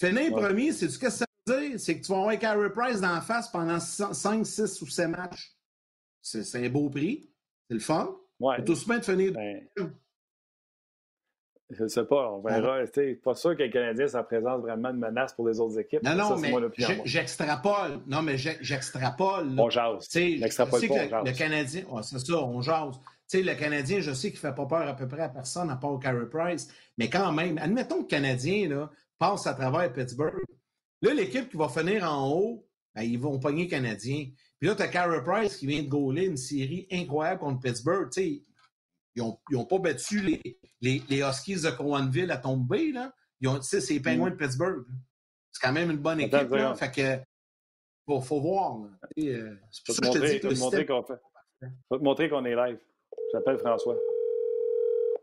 [0.00, 0.42] Finir ouais.
[0.42, 1.78] premier, c'est ce que ça veut dire?
[1.80, 5.08] C'est que tu vas avoir Carey Price dans la face pendant 5, 6 ou 7
[5.08, 5.54] matchs.
[6.22, 7.30] C'est un beau prix.
[7.68, 8.16] C'est le fun.
[8.40, 8.64] Ouais.
[8.64, 9.32] Tout bien de finir.
[9.32, 9.62] Ben...
[11.70, 12.84] Je ne sais pas, on verra.
[12.84, 16.02] Je pas sûr que le Canadien, ça présente vraiment une menace pour les autres équipes.
[16.02, 16.52] Non, non, ça, mais
[17.04, 18.00] j'extrapole.
[18.06, 19.54] Non, mais j'extrapole.
[19.56, 20.08] On jase.
[20.14, 21.26] L'extrapole pas, on jase.
[21.26, 23.00] Le Canadien, oh, c'est ça, on jase.
[23.32, 25.76] le Canadien, je sais qu'il ne fait pas peur à peu près à personne à
[25.76, 26.68] part Carey Price,
[26.98, 30.42] mais quand même, admettons que le Canadien là, passe à travers Pittsburgh.
[31.02, 34.26] Là, l'équipe qui va finir en haut, ben, ils vont pogner le Canadien.
[34.58, 38.08] Puis là, tu as Carey Price qui vient de gauler une série incroyable contre Pittsburgh.
[38.10, 38.42] sais,
[39.16, 42.92] ils n'ont pas battu les, les, les, Huskies de Cowanville à tomber.
[42.92, 43.12] Là.
[43.62, 44.30] C'est les Penguins mm.
[44.30, 44.84] de Pittsburgh.
[45.52, 46.34] C'est quand même une bonne équipe.
[46.34, 47.24] Attends, là, fait que
[48.06, 48.78] faut, faut voir.
[49.18, 50.86] Euh, c'est pour ça que je te dis que le système...
[50.86, 51.20] qu'on fait.
[51.62, 52.78] Je vais te montrer qu'on est live.
[53.32, 53.96] J'appelle François.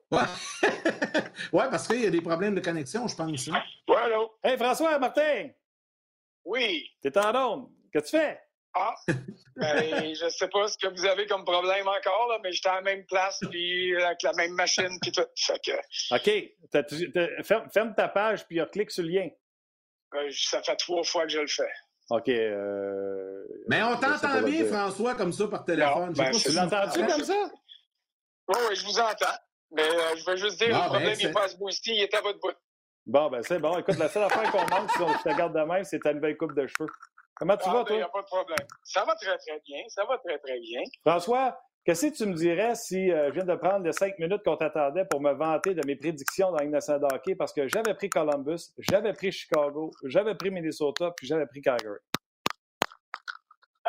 [0.10, 0.20] Ouais,
[1.53, 3.49] ouais parce qu'il y a des problèmes de connexion, je pense.
[3.49, 3.62] Hein.
[3.89, 4.32] Ouais, allô?
[4.41, 5.49] Hey, François, Martin!
[6.45, 6.86] Oui.
[7.01, 7.70] T'es en onde.
[7.91, 8.39] Qu'est-ce que tu fais?
[8.80, 8.95] Ah,
[9.55, 12.75] ben, je sais pas ce que vous avez comme problème encore, là, mais j'étais à
[12.75, 15.25] la même place, puis avec la même machine, puis tout.
[15.36, 16.15] Fait que...
[16.15, 16.53] OK.
[16.71, 19.30] T'as, t'as, ferme, ferme, ta page, puis clique sur le lien.
[20.11, 21.71] Ben, ça fait trois fois que je le fais.
[22.09, 22.30] OK.
[22.30, 23.43] Euh...
[23.67, 26.07] Mais on t'entend bien, François, comme ça, par téléphone.
[26.07, 27.51] Non, ben, tu l'entends comme ça?
[28.49, 29.38] Oui, oui, je vous entends.
[29.71, 31.57] Mais euh, je veux juste dire, non, le problème, ben, il n'est pas à ce
[31.57, 32.53] bout il est à votre bout.
[33.05, 33.78] Bon, ben c'est bon.
[33.78, 36.36] Écoute, la seule affaire qu'on manque, si on te garde de même, c'est ta nouvelle
[36.36, 36.89] coupe de cheveux.
[37.40, 37.96] Comment tu ah, vas, ben, toi?
[37.96, 38.68] Il n'y a pas de problème.
[38.84, 39.80] Ça va très, très bien.
[39.90, 40.82] Ça va très, très bien.
[41.06, 44.42] François, qu'est-ce que tu me dirais si euh, je viens de prendre les cinq minutes
[44.44, 48.10] qu'on t'attendait pour me vanter de mes prédictions dans l'Innocent hockey parce que j'avais pris
[48.10, 52.00] Columbus, j'avais pris Chicago, j'avais pris Minnesota, puis j'avais pris Calgary?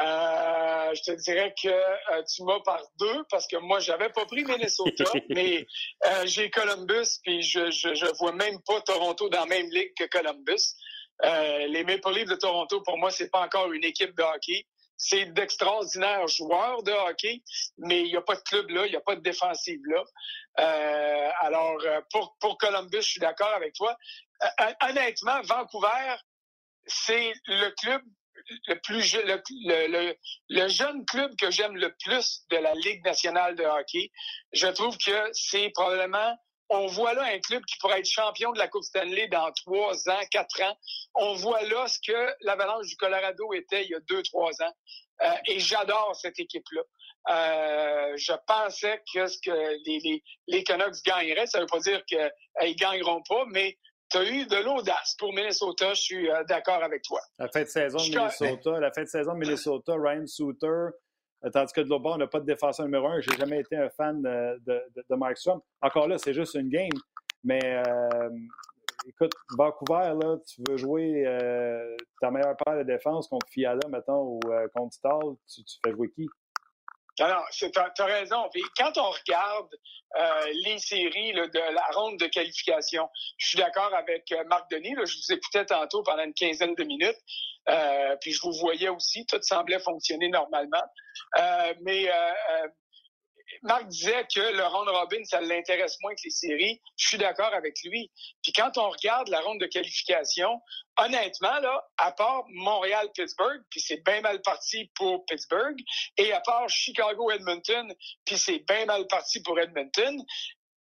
[0.01, 4.27] Euh, je te dirais que euh, tu m'as par deux parce que moi, j'avais pas
[4.27, 5.67] pris Minnesota, mais
[6.07, 9.93] euh, j'ai Columbus, puis je, je, je vois même pas Toronto dans la même ligue
[9.97, 10.75] que Columbus.
[11.25, 14.67] Euh, les Maple Leafs de Toronto, pour moi, c'est pas encore une équipe de hockey.
[14.97, 17.43] C'est d'extraordinaires joueurs de hockey,
[17.79, 20.03] mais il n'y a pas de club là, il n'y a pas de défensive là.
[20.59, 23.97] Euh, alors, euh, pour, pour Columbus, je suis d'accord avec toi.
[24.43, 26.17] Euh, honnêtement, Vancouver,
[26.87, 28.03] c'est le club
[28.67, 29.43] le plus le,
[29.89, 30.17] le,
[30.49, 34.11] le, jeune club que j'aime le plus de la Ligue nationale de hockey.
[34.53, 36.35] Je trouve que c'est probablement
[36.71, 40.09] on voit là un club qui pourrait être champion de la Coupe Stanley dans trois
[40.09, 40.77] ans, quatre ans.
[41.15, 44.73] On voit là ce que l'Avalanche du Colorado était il y a deux, trois ans.
[45.23, 46.83] Euh, et j'adore cette équipe-là.
[47.31, 49.51] Euh, je pensais que ce que
[49.87, 52.31] les, les, les Canucks gagneraient, ça ne veut pas dire qu'ils
[52.63, 53.77] ne gagneront pas, mais
[54.11, 57.21] tu as eu de l'audace pour Minnesota, je suis euh, d'accord avec toi.
[57.39, 60.87] La fin de saison de Minnesota, la fin de saison de Minnesota, Ryan Souter,
[61.53, 63.21] Tandis que de l'autre bord, on n'a pas de défenseur numéro un.
[63.21, 65.61] Je n'ai jamais été un fan de, de, de Strom.
[65.81, 66.91] Encore là, c'est juste une game.
[67.45, 68.31] Mais euh,
[69.07, 74.23] écoute, Vancouver, là, tu veux jouer euh, ta meilleure paire de défense contre Fiala, mettons,
[74.23, 76.29] ou euh, contre Stahl, tu, fais jouer qui?
[77.21, 78.49] Alors, tu as, raison.
[78.53, 79.69] Puis quand on regarde
[80.19, 84.95] euh, les séries de la ronde de qualification, je suis d'accord avec euh, Marc Denis.
[84.95, 87.19] Là, je vous écoutais tantôt pendant une quinzaine de minutes.
[87.69, 89.27] Euh, puis je vous voyais aussi.
[89.27, 90.85] Tout semblait fonctionner normalement.
[91.39, 92.09] Euh, mais
[93.63, 96.81] Marc disait que le round robin, ça l'intéresse moins que les séries.
[96.97, 98.11] Je suis d'accord avec lui.
[98.43, 100.61] Puis quand on regarde la ronde de qualification,
[100.97, 105.77] honnêtement, là, à part Montréal-Pittsburgh, puis c'est bien mal parti pour Pittsburgh,
[106.17, 107.95] et à part Chicago-Edmonton,
[108.25, 110.25] puis c'est bien mal parti pour Edmonton,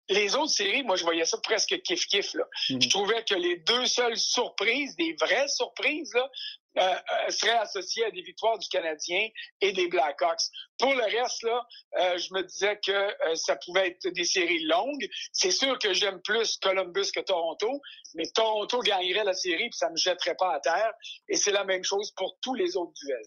[0.09, 2.35] les autres séries, moi, je voyais ça presque kiff-kiff.
[2.35, 2.81] Mm-hmm.
[2.81, 6.29] Je trouvais que les deux seules surprises, des vraies surprises, là,
[6.77, 9.29] euh, euh, serait associé à des victoires du Canadien
[9.61, 10.43] et des Blackhawks.
[10.77, 11.65] Pour le reste, là,
[11.99, 15.07] euh, je me disais que ça pouvait être des séries longues.
[15.31, 17.81] C'est sûr que j'aime plus Columbus que Toronto,
[18.13, 20.93] mais Toronto gagnerait la série puis ça me jetterait pas à terre.
[21.29, 23.25] Et c'est la même chose pour tous les autres duels.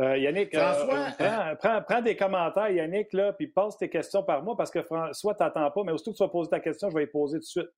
[0.00, 4.82] Yannick, prends, prends, des commentaires, Yannick, là, puis pose tes questions par moi parce que
[4.82, 7.38] François t'attends pas, mais aussitôt que tu vas poser ta question, je vais y poser
[7.38, 7.70] tout de suite.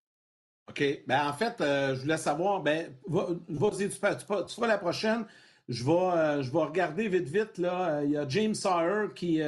[0.68, 1.02] OK.
[1.06, 5.24] Ben, en fait, euh, je voulais savoir, ben, vas-y, tu, feras la prochaine.
[5.68, 7.58] Je vais, euh, je vais regarder vite, vite.
[7.58, 7.96] Là.
[7.96, 9.40] Euh, il y a James Sawyer qui,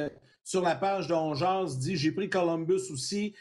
[0.43, 3.35] sur la page de dit J'ai pris Columbus aussi.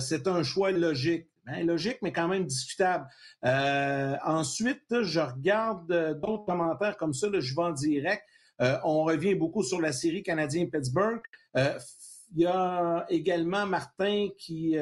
[0.00, 1.26] c'est un choix logique.
[1.46, 3.06] Ben, logique, mais quand même discutable.
[3.42, 7.28] ensuite, je regarde d'autres commentaires comme ça.
[7.30, 8.22] Là, je vais en direct.
[8.60, 11.20] On revient beaucoup sur la série canadien-Pittsburgh.
[11.56, 14.76] Il y a également Martin qui,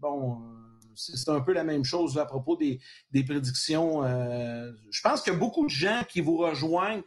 [0.00, 0.38] bon,
[0.94, 2.80] c'est un peu la même chose à propos des,
[3.24, 4.04] prédictions.
[4.04, 7.02] Euh, je pense qu'il y a beaucoup de gens qui vous rejoignent.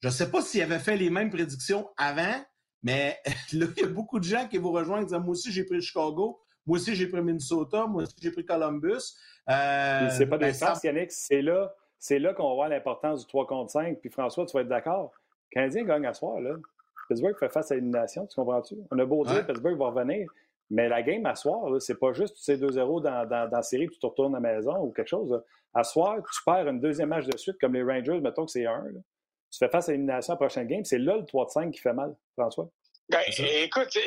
[0.00, 2.42] Je ne sais pas s'ils avaient fait les mêmes prédictions avant,
[2.82, 3.18] mais
[3.52, 5.64] là, il y a beaucoup de gens qui vous rejoignent en disant Moi aussi, j'ai
[5.64, 6.40] pris Chicago.
[6.66, 7.86] Moi aussi, j'ai pris Minnesota.
[7.86, 9.14] Moi aussi, j'ai pris Columbus.
[9.48, 11.10] Euh, c'est pas des ben, Yannick.
[11.10, 13.98] C'est là, c'est là qu'on voit l'importance du 3 contre 5.
[14.00, 15.12] Puis François, tu vas être d'accord?
[15.52, 16.40] Canadien gagne à soir.
[16.40, 16.56] Là.
[17.08, 18.76] Pittsburgh fait face à l'élimination, tu comprends-tu?
[18.90, 20.28] On a beau dire, Pittsburgh va revenir.
[20.70, 23.88] Mais la game à soir, c'est pas juste tu sais 2-0 dans, dans, la série
[23.90, 25.42] tu te retournes à la maison ou quelque chose.
[25.74, 28.64] À soir, tu perds une deuxième match de suite comme les Rangers, mettons que c'est
[28.64, 28.84] un.
[29.50, 30.82] Tu fais face à l'élimination à la prochaine game.
[30.84, 32.70] C'est là le 3-5 qui fait mal, François.
[33.08, 33.98] Ben, écoute,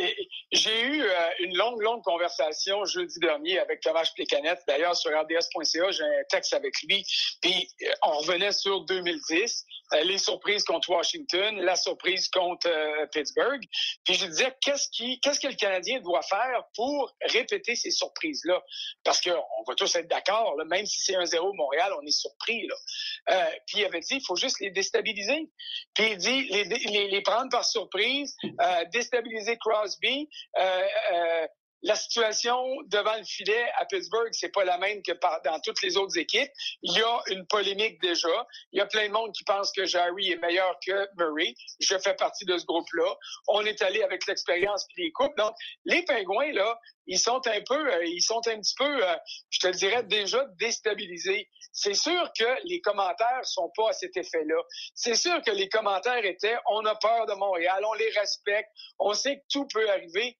[0.51, 4.61] j'ai eu euh, une longue, longue conversation jeudi dernier avec Thomas Plécanette.
[4.67, 7.05] D'ailleurs, sur rds.ca, j'ai un texte avec lui.
[7.41, 9.65] Puis, euh, on revenait sur 2010.
[9.93, 12.67] Euh, les surprises contre Washington, la surprise contre
[13.11, 13.61] Pittsburgh.
[14.03, 18.63] Puis je disais, qu'est-ce qui, qu'est-ce que le Canadien doit faire pour répéter ces surprises-là?
[19.03, 22.65] Parce qu'on va tous être d'accord, même si c'est un zéro Montréal, on est surpris.
[22.65, 23.51] Là.
[23.67, 25.47] Puis il avait dit, il faut juste les déstabiliser.
[25.93, 28.35] Puis il dit, les, les, les prendre par surprise,
[28.91, 30.29] déstabiliser Crosby,
[31.81, 32.57] la situation
[32.87, 35.11] devant le filet à Pittsburgh, c'est pas la même que
[35.43, 36.49] dans toutes les autres équipes.
[36.81, 38.47] Il y a une polémique déjà.
[38.71, 41.53] Il y a plein de monde qui pense que Jarry est meilleur que Murray.
[41.79, 43.15] Je fais partie de ce groupe-là.
[43.47, 45.35] On est allé avec l'expérience puis les coupes.
[45.37, 45.53] Donc,
[45.85, 49.15] les Pingouins, là, ils sont un peu, euh, ils sont un petit peu, euh,
[49.49, 51.47] je te le dirais, déjà déstabilisés.
[51.71, 54.61] C'est sûr que les commentaires sont pas à cet effet-là.
[54.95, 59.13] C'est sûr que les commentaires étaient, on a peur de Montréal, on les respecte, on
[59.13, 60.37] sait que tout peut arriver.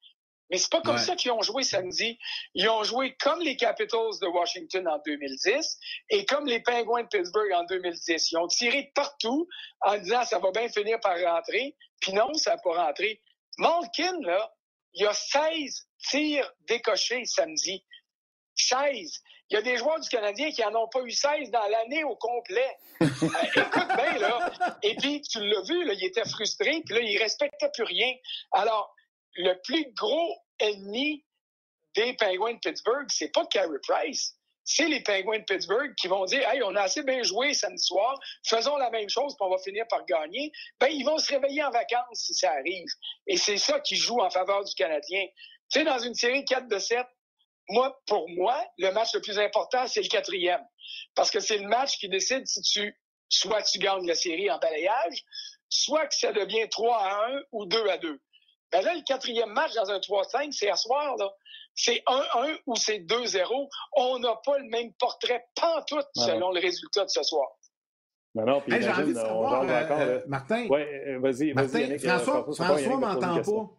[0.49, 2.19] Mais c'est pas comme ça qu'ils ont joué samedi.
[2.53, 5.79] Ils ont joué comme les Capitals de Washington en 2010
[6.11, 8.31] et comme les Penguins de Pittsburgh en 2010.
[8.31, 9.47] Ils ont tiré partout
[9.81, 11.75] en disant ça va bien finir par rentrer.
[11.99, 13.21] Puis non, ça n'a pas rentré.
[13.57, 14.53] Malkin, là,
[14.93, 17.83] il y a 16 tirs décochés samedi.
[18.55, 19.21] 16.
[19.49, 22.03] Il y a des joueurs du Canadien qui n'en ont pas eu 16 dans l'année
[22.03, 22.77] au complet.
[23.01, 24.51] Euh, écoute bien, là.
[24.83, 28.13] Et puis, tu l'as vu, là, il était frustré, puis là, il respectait plus rien.
[28.51, 28.94] Alors,
[29.35, 31.25] le plus gros ennemi
[31.95, 34.35] des Penguins de Pittsburgh, c'est pas Carey Price.
[34.63, 37.83] C'est les Penguins de Pittsburgh qui vont dire Hey, on a assez bien joué samedi
[37.83, 40.51] soir, faisons la même chose, puis on va finir par gagner.
[40.79, 42.87] Ben, ils vont se réveiller en vacances si ça arrive.
[43.27, 45.25] Et c'est ça qui joue en faveur du Canadien.
[45.71, 47.05] Tu sais, dans une série 4 de 7,
[47.69, 50.63] moi, pour moi, le match le plus important, c'est le quatrième.
[51.15, 54.57] Parce que c'est le match qui décide si tu, soit tu gagnes la série en
[54.57, 55.23] balayage,
[55.69, 58.19] soit que ça devient 3 à 1 ou 2 à 2.
[58.71, 61.31] Ben là, le quatrième match dans un 3-5, c'est à soir, là.
[61.75, 63.69] C'est 1-1 ou c'est 2-0.
[63.97, 67.47] On n'a pas le même portrait pantoute selon le résultat de ce soir.
[68.35, 70.67] Non, non, puis j'ai envie de savoir, euh, encore, euh, Martin.
[70.67, 71.99] Vas-y, vas-y.
[71.99, 73.69] François, François m'entend pas.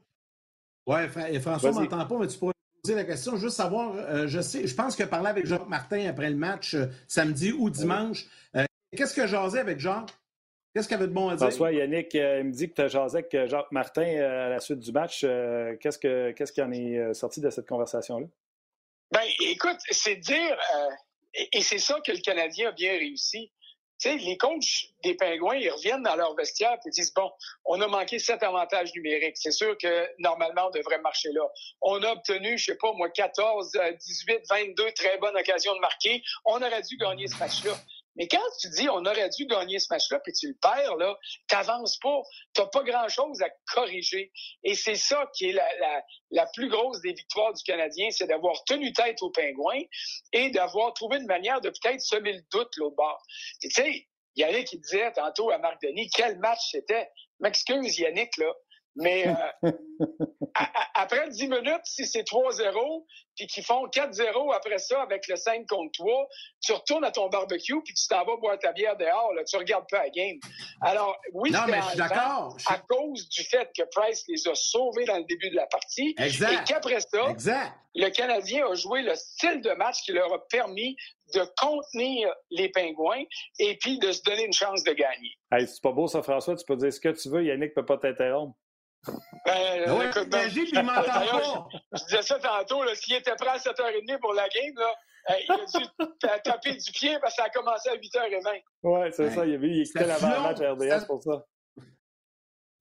[0.87, 3.37] Oui, François m'entend pas, mais tu pourrais poser la question.
[3.37, 6.75] Juste savoir, euh, je sais, je pense que parler avec Jacques Martin après le match
[7.07, 8.27] samedi ou dimanche,
[8.97, 10.15] qu'est-ce que jasé avec Jacques?
[10.77, 11.47] Qu'est-ce qu'il avait de bon à dire?
[11.47, 14.49] François, Yannick, euh, il me dit que tu as jasé avec Jacques Martin euh, à
[14.51, 15.23] la suite du match.
[15.25, 18.27] Euh, qu'est-ce, que, qu'est-ce qui en est sorti de cette conversation-là?
[19.11, 20.59] Ben, écoute, c'est dire,
[21.51, 23.51] et c'est ça que le Canadien a bien réussi.
[23.99, 27.31] tu sais, les coachs des Pingouins, ils reviennent dans leur vestiaire et disent, bon,
[27.65, 29.39] on a manqué sept avantages numériques.
[29.39, 31.49] C'est sûr que normalement, on devrait marcher là.
[31.81, 36.23] On a obtenu, je sais pas, moi, 14, 18, 22 très bonnes occasions de marquer.
[36.45, 37.73] On aurait dû gagner ce match-là.
[38.17, 41.17] Mais quand tu dis on aurait dû gagner ce match-là, puis tu le perds, là,
[41.49, 42.23] t'avances pas.
[42.55, 44.33] T'as pas grand-chose à corriger.
[44.65, 48.27] Et c'est ça qui est la, la, la, plus grosse des victoires du Canadien, c'est
[48.27, 49.83] d'avoir tenu tête aux Pingouins
[50.33, 53.23] et d'avoir trouvé une manière de peut-être semer le doute l'autre bord.
[53.61, 54.07] Tu sais,
[54.37, 57.11] Yannick qui disait tantôt à Marc Denis quel match c'était.
[57.41, 58.53] M'excuse Yannick, là.
[58.97, 59.73] Mais euh,
[60.95, 63.05] après 10 minutes, si c'est 3-0,
[63.37, 66.29] puis qu'ils font 4-0 après ça avec le 5 contre 3,
[66.63, 69.35] tu retournes à ton barbecue puis tu t'en vas boire ta bière dehors.
[69.35, 70.39] Là, tu regardes pas la game.
[70.81, 72.57] Alors, oui, non, mais je suis d'accord.
[72.67, 76.15] À cause du fait que Price les a sauvés dans le début de la partie.
[76.19, 76.53] Exact.
[76.53, 77.73] Et qu'après ça, exact.
[77.95, 80.97] le Canadien a joué le style de match qui leur a permis
[81.35, 83.25] de contenir les Pingouins
[83.59, 85.33] et puis de se donner une chance de gagner.
[85.53, 86.57] Hey, c'est pas beau ça, François.
[86.57, 87.45] Tu peux dire ce que tu veux.
[87.45, 88.57] Yannick peut pas t'interrompre.
[89.45, 91.69] Ben, oui, écoute, ben, puis il m'entend pas.
[91.93, 94.95] Je, disais ça tantôt, s'il était prêt à 7h30 pour la game, là,
[95.41, 96.09] il a dû
[96.45, 98.63] taper du pied parce que ça a commencé à 8h20.
[98.83, 99.47] Oui, c'est ça.
[99.47, 101.45] Il, avait, il écoutait l'avant-match RDS pour ça.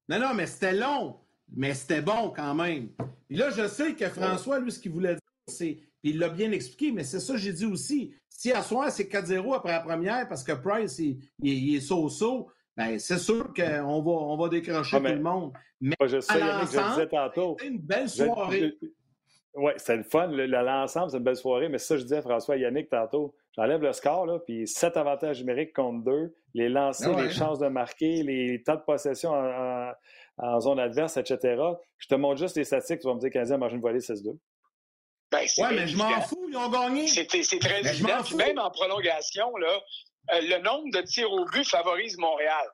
[0.09, 1.19] Non, non, mais c'était long.
[1.55, 2.89] Mais c'était bon quand même.
[3.27, 5.79] Puis là, je sais que François, lui, ce qu'il voulait dire, c'est.
[6.01, 8.15] Puis il l'a bien expliqué, mais c'est ça que j'ai dit aussi.
[8.29, 12.51] Si à soir, c'est 4-0 après la première parce que Price, il, il est so-so,
[12.77, 15.53] ben, c'est sûr qu'on va, on va décrocher ah, tout le monde.
[15.79, 17.55] Mais je sais, Yannick, je disais tantôt.
[17.59, 18.73] C'était une belle soirée.
[19.53, 20.27] Oui, c'était le fun.
[20.27, 21.69] L'ensemble, c'est une belle soirée.
[21.69, 23.33] Mais ça, je disais à François Yannick tantôt.
[23.55, 27.59] J'enlève le score, là, puis 7 avantages numériques contre 2, les lancers, ah les chances
[27.59, 31.61] de marquer, les temps de possession en, zone adverse, etc.
[31.97, 33.99] Je te montre juste les statistiques, tu vas me dire qu'un a mangé une volée
[33.99, 34.37] 6-2.
[35.31, 37.07] Ben, oui, mais je m'en fous, ils ont gagné.
[37.07, 38.17] C'est très évident.
[38.35, 39.79] Même en prolongation, là,
[40.31, 42.67] le nombre de tirs au but favorise Montréal.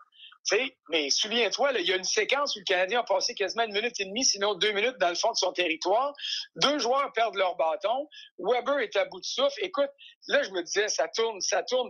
[0.44, 3.74] sais, mais souviens-toi, il y a une séquence où le Canadien a passé quasiment une
[3.74, 6.14] minute et demie, sinon deux minutes dans le fond de son territoire.
[6.56, 8.08] Deux joueurs perdent leur bâton.
[8.40, 9.60] Weber est à bout de souffle.
[9.62, 9.90] Écoute,
[10.28, 11.90] là, je me disais, ça tourne, ça tourne.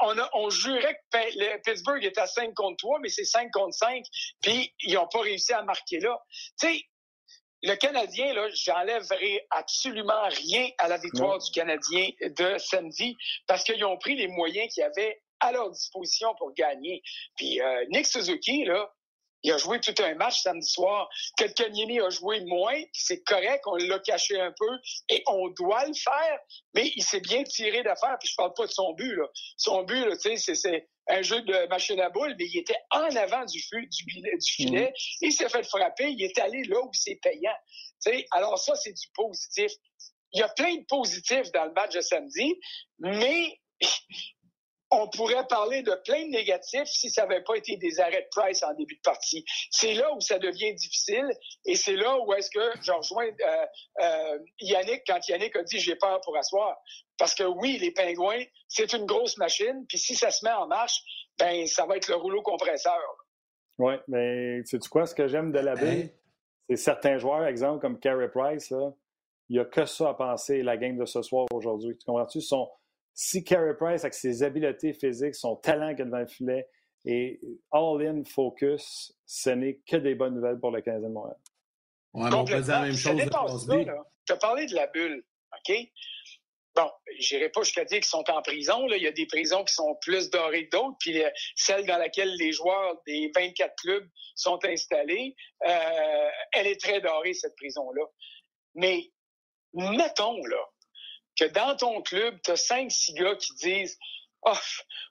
[0.00, 3.74] On, a, on jurait que Pittsburgh était à 5 contre 3, mais c'est 5 contre
[3.74, 4.04] 5,
[4.40, 6.18] puis ils n'ont pas réussi à marquer là.
[6.60, 6.82] Tu
[7.62, 13.84] le Canadien, là, j'enlèverai absolument rien à la victoire du Canadien de samedi parce qu'ils
[13.84, 17.02] ont pris les moyens qu'ils avaient à leur disposition pour gagner.
[17.36, 18.90] Puis euh, Nick Suzuki, là,
[19.42, 21.08] il a joué tout un match samedi soir.
[21.36, 24.78] Ketkaniemi a joué moins, puis c'est correct, on l'a caché un peu,
[25.08, 26.38] et on doit le faire,
[26.74, 29.26] mais il s'est bien tiré d'affaire, puis je parle pas de son but, là.
[29.56, 32.78] Son but, là, tu sais, c'est un jeu de machine à boules, mais il était
[32.90, 34.92] en avant du, du, du filet, mhm.
[35.22, 37.56] il s'est fait frapper, il est allé là où c'est payant.
[37.98, 39.72] sais, alors ça, c'est du positif.
[40.34, 42.54] Il y a plein de positifs dans le match de samedi,
[42.98, 43.58] mais
[44.92, 48.28] on pourrait parler de plein de négatifs si ça n'avait pas été des arrêts de
[48.30, 49.44] Price en début de partie.
[49.70, 51.28] C'est là où ça devient difficile
[51.64, 53.66] et c'est là où est-ce que je rejoins euh,
[54.02, 56.76] euh, Yannick quand Yannick a dit j'ai peur pour asseoir.
[57.18, 60.66] Parce que oui, les pingouins, c'est une grosse machine, puis si ça se met en
[60.66, 61.00] marche,
[61.38, 63.00] ben ça va être le rouleau compresseur.
[63.78, 66.14] Oui, mais sais-tu quoi, ce que j'aime de la baie,
[66.68, 68.72] c'est certains joueurs, exemple comme Carey Price,
[69.48, 71.96] il n'y a que ça à penser, la game de ce soir aujourd'hui.
[71.96, 72.40] Tu comprends-tu?
[72.40, 72.70] Sont
[73.14, 76.68] si Carey Price, avec ses habiletés physiques, son talent qu'il a devant le filet,
[77.04, 77.40] et
[77.72, 81.38] all-in focus, ce n'est que des bonnes nouvelles pour le Canadien de Montréal.
[82.14, 83.16] Ouais, on peut dire la même chose
[83.66, 83.84] de
[84.26, 85.76] Tu as parlé de la bulle, OK?
[86.74, 88.86] Bon, j'irai pas jusqu'à dire qu'ils sont en prison.
[88.86, 88.96] Là.
[88.96, 91.98] Il y a des prisons qui sont plus dorées que d'autres, puis euh, celle dans
[91.98, 95.34] laquelle les joueurs des 24 clubs sont installés,
[95.66, 98.04] euh, elle est très dorée, cette prison-là.
[98.74, 99.10] Mais
[99.74, 100.64] mettons, là,
[101.38, 103.98] que dans ton club, tu as cinq, six gars qui disent
[104.44, 104.56] Oh,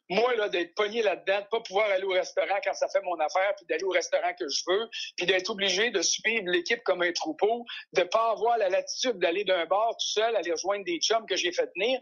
[0.10, 3.18] moi, là, d'être pogné là-dedans, de pas pouvoir aller au restaurant quand ça fait mon
[3.18, 7.02] affaire, puis d'aller au restaurant que je veux, puis d'être obligé de suivre l'équipe comme
[7.02, 11.00] un troupeau, de pas avoir la latitude d'aller d'un bar tout seul, aller rejoindre des
[11.00, 11.98] chums que j'ai fait tenir.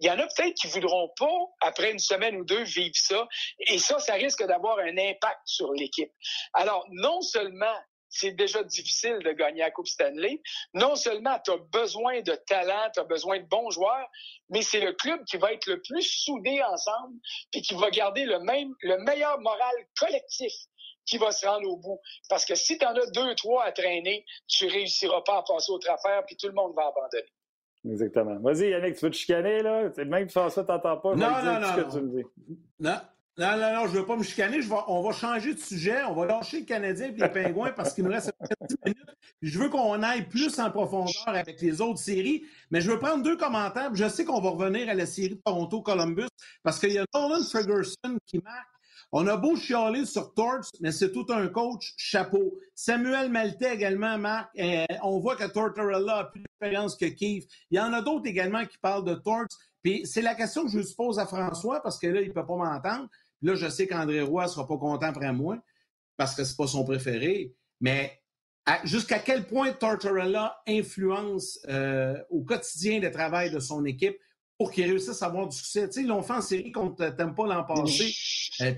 [0.00, 3.26] Il y en a peut-être qui voudront pas, après une semaine ou deux, vivre ça.
[3.60, 6.12] Et ça, ça risque d'avoir un impact sur l'équipe.
[6.52, 7.74] Alors, non seulement
[8.14, 10.40] c'est déjà difficile de gagner la Coupe Stanley.
[10.72, 14.08] Non seulement tu as besoin de talent, tu as besoin de bons joueurs,
[14.50, 17.18] mais c'est le club qui va être le plus soudé ensemble,
[17.50, 20.52] puis qui va garder le même, le meilleur moral collectif
[21.06, 22.00] qui va se rendre au bout.
[22.30, 25.72] Parce que si tu en as deux, trois à traîner, tu réussiras pas à passer
[25.72, 27.28] autre affaire, puis tout le monde va abandonner.
[27.84, 28.38] Exactement.
[28.40, 29.90] Vas-y, Yannick, tu veux te chicaner, là?
[30.06, 31.14] Même François t'entends pas.
[31.14, 31.74] Non, non, non.
[31.74, 32.26] Que tu me dis.
[32.78, 32.96] Non.
[33.36, 34.60] Non, non, non, je ne veux pas me chicaner.
[34.86, 36.04] On va changer de sujet.
[36.04, 38.32] On va lâcher le Canadien et les Pingouins parce qu'il nous reste
[38.68, 39.16] 10 minutes.
[39.42, 42.44] Je veux qu'on aille plus en profondeur avec les autres séries.
[42.70, 43.92] Mais je veux prendre deux commentaires.
[43.92, 46.28] Je sais qu'on va revenir à la série Toronto-Columbus
[46.62, 48.68] parce qu'il y a Nolan Ferguson qui marque.
[49.10, 52.58] On a beau chialer sur Torts, mais c'est tout un coach chapeau.
[52.74, 54.50] Samuel Maltais également marque.
[54.58, 57.48] Euh, on voit que Tortorella a plus d'expérience que Keith.
[57.70, 59.46] Il y en a d'autres également qui parlent de Torts.
[59.82, 62.32] Puis c'est la question que je vous pose à François parce que là, il ne
[62.32, 63.08] peut pas m'entendre.
[63.44, 65.58] Là, je sais qu'André Roy ne sera pas content après moi
[66.16, 67.54] parce que ce n'est pas son préféré.
[67.80, 68.22] Mais
[68.84, 74.16] jusqu'à quel point Tortorella influence euh, au quotidien le travail de son équipe
[74.56, 75.86] pour qu'il réussisse à avoir du succès?
[75.88, 78.14] Tu sais, ils l'ont fait en série contre pas l'an passé.
[78.62, 78.72] Euh,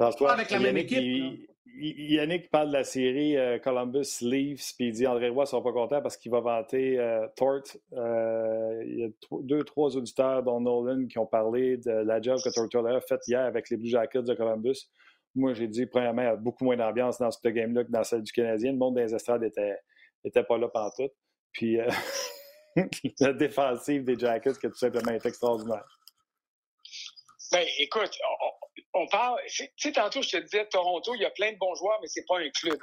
[0.00, 1.46] François, avec la même équipe.
[1.76, 5.62] Yannick parle de la série euh, Columbus Leaves, puis il dit André Roy ne sera
[5.62, 7.62] pas content parce qu'il va vanter euh, Tort.
[7.92, 9.08] Euh, il y a
[9.42, 13.26] deux, trois auditeurs, dont Nolan, qui ont parlé de la job que Tortorella a faite
[13.26, 14.90] hier avec les Blue Jackets de Columbus.
[15.34, 18.04] Moi, j'ai dit, premièrement, il y a beaucoup moins d'ambiance dans ce game-là que dans
[18.04, 18.72] celle du Canadien.
[18.72, 19.76] Le monde des estrades n'était
[20.24, 21.08] était pas là pendant tout.
[21.52, 21.78] Puis
[23.20, 25.84] la défensive des Jackets qui tout simplement été extraordinaire.
[27.52, 28.10] Ben, écoute,
[28.94, 31.74] on parle, tu sais, tantôt, je te disais, Toronto, il y a plein de bons
[31.74, 32.78] joueurs, mais c'est pas un club.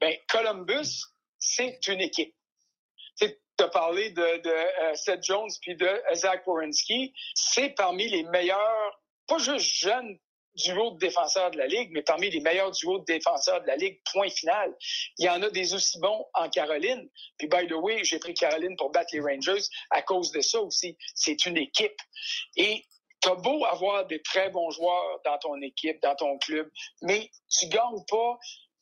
[0.00, 1.04] Ben, Columbus,
[1.38, 2.34] c'est une équipe.
[3.16, 7.14] Tu as parlé de, euh, Seth Jones puis de Zach Wierenski.
[7.34, 10.18] C'est parmi les meilleurs, pas juste jeunes
[10.56, 13.76] duos de défenseurs de la Ligue, mais parmi les meilleurs duos de défenseurs de la
[13.76, 14.74] Ligue, point final.
[15.18, 17.08] Il y en a des aussi bons en Caroline.
[17.38, 20.60] Puis, by the way, j'ai pris Caroline pour battre les Rangers à cause de ça
[20.60, 20.96] aussi.
[21.14, 21.96] C'est une équipe.
[22.56, 22.84] Et
[23.24, 26.70] T'as beau avoir des très bons joueurs dans ton équipe, dans ton club,
[27.00, 28.38] mais tu gagnes pas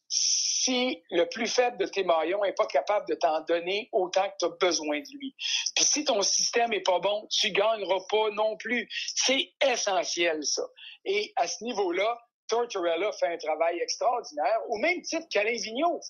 [0.08, 4.34] si le plus faible de tes maillons n'est pas capable de t'en donner autant que
[4.40, 5.32] tu as besoin de lui.
[5.76, 8.88] Puis si ton système est pas bon, tu gagneras pas non plus.
[9.14, 10.62] C'est essentiel, ça.
[11.04, 12.18] Et à ce niveau-là,
[12.48, 16.00] Tortorella fait un travail extraordinaire, au même titre qu'Alain Vigneault.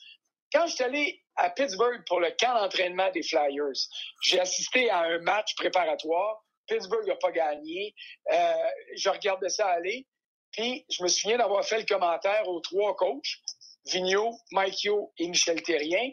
[0.55, 3.76] Quand je suis allé à Pittsburgh pour le camp d'entraînement des Flyers,
[4.22, 7.94] j'ai assisté à un match préparatoire Pittsburgh n'a pas gagné.
[8.32, 8.54] Euh,
[8.96, 10.06] je regardais ça aller.
[10.52, 13.38] Puis, je me souviens d'avoir fait le commentaire aux trois coachs,
[13.86, 16.10] Vigneault, Mike Yo et Michel Terrien.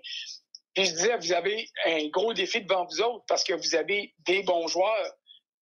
[0.73, 4.13] Puis, je disais, vous avez un gros défi devant vous autres parce que vous avez
[4.19, 5.13] des bons joueurs,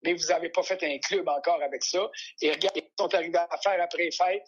[0.04, 2.10] mais vous n'avez pas fait un club encore avec ça.
[2.42, 4.44] Et regardez, ils sont arrivés à faire après fête.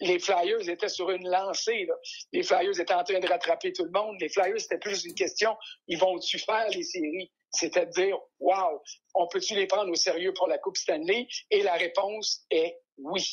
[0.00, 1.86] Les Flyers étaient sur une lancée.
[2.32, 4.16] Les Flyers étaient en train de rattraper tout le monde.
[4.20, 5.56] Les Flyers, c'était plus une question,
[5.88, 7.30] ils vont-tu faire les séries?
[7.52, 8.80] C'était de dire, wow,
[9.14, 11.26] on peut-tu les prendre au sérieux pour la Coupe Stanley?
[11.50, 13.26] Et la réponse est oui.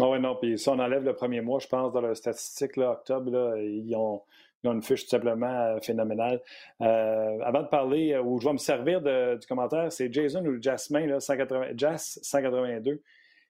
[0.00, 2.76] Ah oui, non, puis si on enlève le premier mois, je pense, dans leur statistique,
[2.76, 4.22] là, octobre, ils, ont,
[4.64, 6.42] une fiche tout simplement euh, phénoménale.
[6.80, 10.60] Euh, avant de parler, euh, où je vais me servir du commentaire, c'est Jason ou
[10.60, 13.00] Jasmin, là, 180, Jas 182,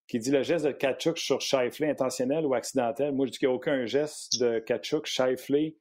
[0.07, 3.13] qui dit le geste de Kachuk sur Shifley intentionnel ou accidentel.
[3.13, 5.77] Moi, je dis qu'il n'y a aucun geste de Kachuk, Shifley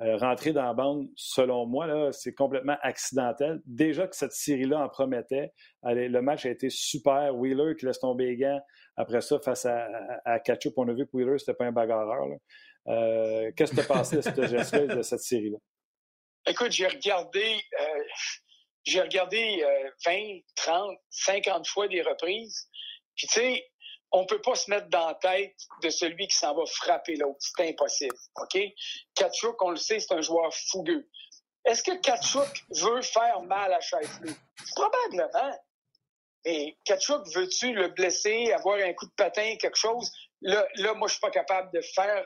[0.00, 3.60] euh, rentrer dans la bande, selon moi, c'est complètement accidentel.
[3.66, 5.52] Déjà que cette série-là en promettait.
[5.82, 7.34] le match a été super.
[7.34, 8.60] Wheeler qui laisse tomber les gants
[8.96, 10.74] après ça face à, Ketchup.
[10.76, 12.28] On a vu que Wheeler, c'était pas un bagarreur.
[12.86, 15.58] Euh, qu'est-ce que tu pensé de cette geste de cette série-là?
[16.46, 18.02] Écoute, j'ai regardé, euh,
[18.84, 19.64] j'ai regardé
[20.06, 20.12] 20,
[20.54, 22.68] 30, 50 fois des reprises.
[23.18, 23.70] Puis tu sais,
[24.12, 27.38] on peut pas se mettre dans la tête de celui qui s'en va frapper l'autre.
[27.40, 28.16] C'est impossible.
[28.36, 28.58] OK?
[29.14, 31.06] Kachuk, on le sait, c'est un joueur fougueux.
[31.66, 34.32] Est-ce que Kachuk veut faire mal à Shifley?
[34.74, 35.58] Probablement.
[36.46, 40.10] Mais Kachuk, veux-tu le blesser, avoir un coup de patin, quelque chose?
[40.40, 42.24] Là, là moi, je suis pas capable de faire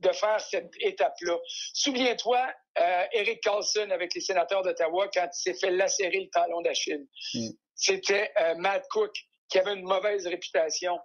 [0.00, 1.36] de faire cette étape-là.
[1.74, 6.62] Souviens-toi, euh, Eric Carlson avec les sénateurs d'Ottawa quand il s'est fait lacérer le talon
[6.62, 7.06] d'Achille.
[7.34, 7.50] Mm.
[7.74, 9.12] C'était euh, Matt Cook
[9.50, 10.98] qui avait une mauvaise réputation.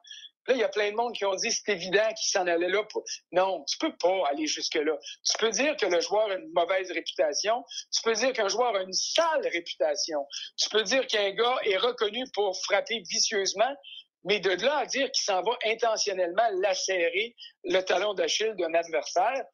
[0.48, 2.70] Là, il y a plein de monde qui ont dit c'est évident qu'il s'en allait
[2.70, 2.84] là.
[2.84, 3.04] Pour...
[3.32, 4.98] Non, tu peux pas aller jusque-là.
[5.24, 7.64] Tu peux dire que le joueur a une mauvaise réputation.
[7.91, 10.26] Tu peux dire qu'un joueur a une sale réputation.
[10.58, 13.76] Tu peux dire qu'un gars est reconnu pour frapper vicieusement.
[14.24, 19.46] Mais de là à dire qu'il s'en va intentionnellement lacérer le talon d'Achille d'un adversaire,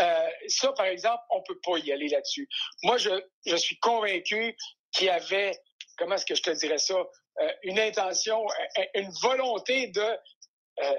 [0.00, 2.48] euh, ça, par exemple, on peut pas y aller là-dessus.
[2.84, 3.10] Moi, je,
[3.46, 4.56] je suis convaincu
[4.92, 5.52] qu'il y avait,
[5.98, 6.94] comment est-ce que je te dirais ça,
[7.62, 8.44] une intention,
[8.78, 10.94] euh, une volonté de, euh,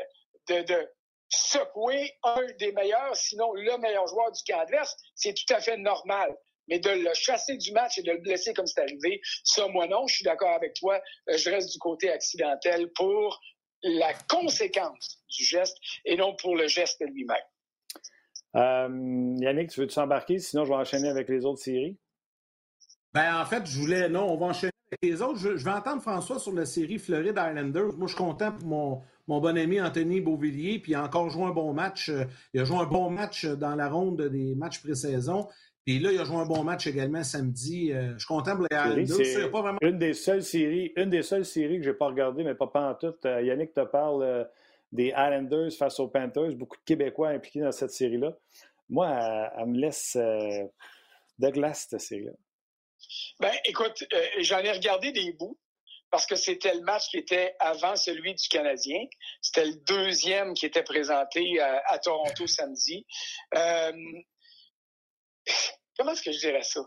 [0.49, 0.89] de, de,
[1.31, 5.77] secouer un des meilleurs, sinon le meilleur joueur du camp adverse, c'est tout à fait
[5.77, 6.35] normal.
[6.67, 9.87] Mais de le chasser du match et de le blesser comme c'est arrivé, ça, moi
[9.87, 10.99] non, je suis d'accord avec toi.
[11.27, 13.39] Je reste du côté accidentel pour
[13.83, 17.37] la conséquence du geste et non pour le geste lui-même.
[19.39, 20.39] Yannick, tu veux-tu s'embarquer?
[20.39, 21.97] Sinon, je vais enchaîner avec les autres séries.
[23.13, 24.09] Ben, en fait, je voulais.
[24.09, 24.71] Non, on va enchaîner
[25.01, 27.93] les autres, je, vais entendre François sur la série Floride Islanders.
[27.97, 31.29] Moi, je suis content pour mon, mon bon ami Anthony Beauvillier, puis il a encore
[31.29, 32.09] joué un bon match.
[32.09, 35.47] Euh, il a joué un bon match dans la ronde des matchs pré-saison.
[35.85, 37.93] Puis là, il a joué un bon match également samedi.
[37.93, 39.51] Euh, je suis content pour les Islanders.
[39.51, 39.77] Pas vraiment...
[39.81, 42.67] Une des seules séries, une des seules séries que je n'ai pas regardées, mais pas,
[42.67, 43.15] pas en tout.
[43.25, 44.47] Euh, Yannick te parle
[44.91, 46.55] des Islanders face aux Panthers.
[46.55, 48.35] Beaucoup de Québécois impliqués dans cette série-là.
[48.89, 49.07] Moi,
[49.57, 52.31] elle, me laisse de glace, cette série-là.
[53.39, 54.03] Ben, écoute,
[54.39, 55.57] j'en ai regardé des bouts
[56.11, 59.05] parce que c'était le match qui était avant celui du Canadien.
[59.41, 63.05] C'était le deuxième qui était présenté à, Toronto samedi.
[63.55, 63.91] Euh,
[65.97, 66.81] comment est-ce que je dirais ça?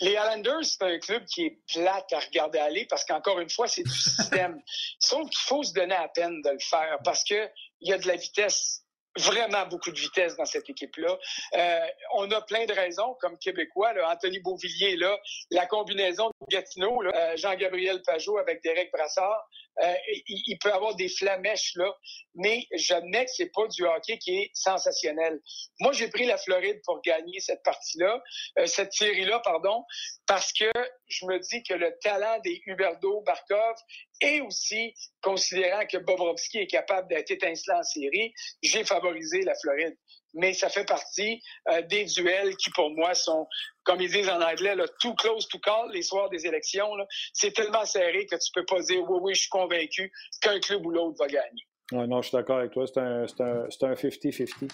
[0.00, 3.66] Les Islanders, c'est un club qui est plate à regarder aller parce qu'encore une fois,
[3.66, 4.62] c'est du système.
[5.00, 8.06] Sauf qu'il faut se donner à peine de le faire parce qu'il y a de
[8.06, 8.84] la vitesse
[9.18, 11.18] vraiment beaucoup de vitesse dans cette équipe-là.
[11.56, 13.92] Euh, on a plein de raisons, comme Québécois.
[13.92, 15.18] Là, Anthony Beauvillier, là,
[15.50, 19.48] la combinaison de Gatineau, euh, Jean-Gabriel Pajot avec Derek Brassard,
[19.82, 19.94] euh,
[20.26, 21.92] il, peut avoir des flamèches là,
[22.34, 25.40] mais j'admets que c'est pas du hockey qui est sensationnel.
[25.80, 28.20] Moi, j'ai pris la Floride pour gagner cette partie-là,
[28.58, 29.84] euh, cette série-là, pardon,
[30.26, 30.70] parce que
[31.06, 33.76] je me dis que le talent des Huberdo, Barkov
[34.20, 39.96] et aussi considérant que Bobrovski est capable d'être étincelant en série, j'ai favorisé la Floride
[40.38, 43.46] mais ça fait partie euh, des duels qui, pour moi, sont,
[43.84, 46.90] comme ils disent en anglais, là, too close to call les soirs des élections.
[47.32, 50.86] C'est tellement serré que tu peux pas dire oui, oui, je suis convaincu qu'un club
[50.86, 51.66] ou l'autre va gagner.
[51.90, 52.86] Non, je suis d'accord avec toi.
[52.86, 54.70] C'est un 50-50.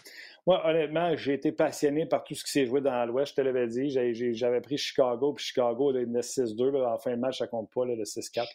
[0.46, 3.30] Moi, honnêtement, j'ai été passionné par tout ce qui s'est joué dans l'Ouest.
[3.30, 3.88] Je te l'avais dit.
[4.34, 6.84] J'avais pris Chicago, puis Chicago, le 6-2.
[6.84, 8.46] En fin de match, ça compte pas, le 6-4.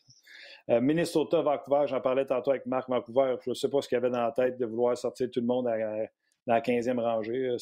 [0.69, 3.35] Euh, Minnesota, Vancouver, j'en parlais tantôt avec Marc Vancouver.
[3.43, 5.47] Je ne sais pas ce qu'il avait dans la tête de vouloir sortir tout le
[5.47, 5.77] monde à,
[6.49, 7.47] dans la 15e rangée.
[7.47, 7.57] Euh,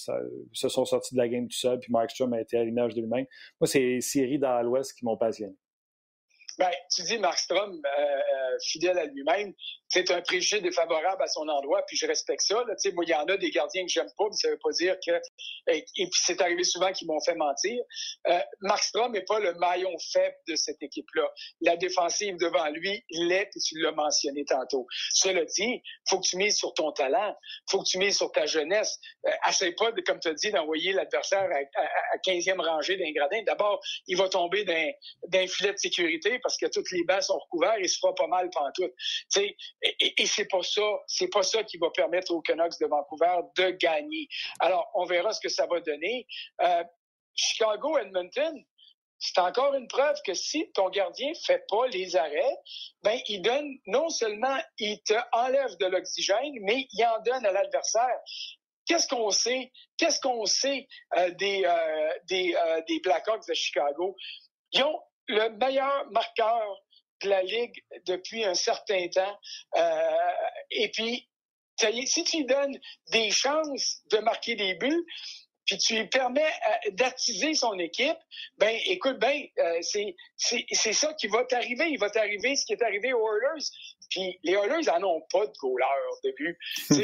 [0.52, 2.96] ils se sont sortis de la game tout seul, puis Markstrom a été à l'image
[2.96, 3.26] de lui-même.
[3.60, 5.54] Moi, c'est les séries dans l'Ouest qui m'ont passionné.
[6.58, 9.54] Ben, tu dis Markstrom, euh, euh, fidèle à lui-même,
[9.90, 12.64] c'est un préjugé défavorable à son endroit, puis je respecte ça.
[12.66, 12.76] Là.
[12.94, 14.96] Moi, il y en a des gardiens que j'aime pas, mais ça veut pas dire
[15.06, 15.12] que...
[15.68, 17.82] Et, puis c'est arrivé souvent qu'ils m'ont fait mentir.
[18.28, 21.30] Euh, Markstrom n'est pas le maillon faible de cette équipe-là.
[21.62, 24.88] La défensive devant lui l'est, et tu l'as mentionné tantôt.
[25.12, 27.36] Cela dit, faut que tu mises sur ton talent,
[27.70, 29.00] faut que tu mises sur ta jeunesse.
[29.26, 29.32] Euh,
[29.78, 33.42] pas, de, comme tu as dit, d'envoyer l'adversaire à, 15e rangée d'un gradin.
[33.44, 37.78] D'abord, il va tomber d'un filet de sécurité parce que toutes les bases sont recouvertes,
[37.80, 38.94] il se fera pas mal pantoute.
[39.82, 42.88] Et, et, et c'est pas ça, c'est pas ça qui va permettre aux Canucks de
[42.88, 44.28] Vancouver de gagner.
[44.60, 46.26] Alors, on verra ce que ça va donner.
[46.62, 46.84] Euh,
[47.36, 48.66] Chicago, Edmonton,
[49.20, 52.58] c'est encore une preuve que si ton gardien fait pas les arrêts,
[53.04, 57.52] ben il donne non seulement il te enlève de l'oxygène, mais il en donne à
[57.52, 58.20] l'adversaire.
[58.86, 59.72] Qu'est-ce qu'on sait?
[59.98, 64.16] Qu'est-ce qu'on sait euh, des euh, des, euh, des Blackhawks de Chicago?
[64.72, 66.80] Ils ont le meilleur marqueur
[67.22, 69.40] de la Ligue depuis un certain temps.
[69.78, 70.10] Euh,
[70.72, 71.30] et puis,
[72.06, 72.78] si tu lui donnes
[73.12, 75.06] des chances de marquer des buts,
[75.66, 78.18] puis tu lui permets euh, d'attiser son équipe,
[78.58, 81.90] ben écoute, ben euh, c'est c'est ça qui va t'arriver.
[81.90, 83.66] Il va t'arriver ce qui est arrivé aux Oilers.
[84.10, 86.58] Puis les Oilers n'en ont pas de goaler au début.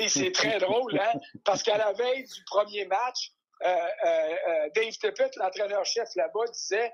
[0.08, 1.20] c'est très drôle, hein?
[1.44, 6.94] Parce qu'à la veille du premier match, Dave Tippett, l'entraîneur-chef là-bas, disait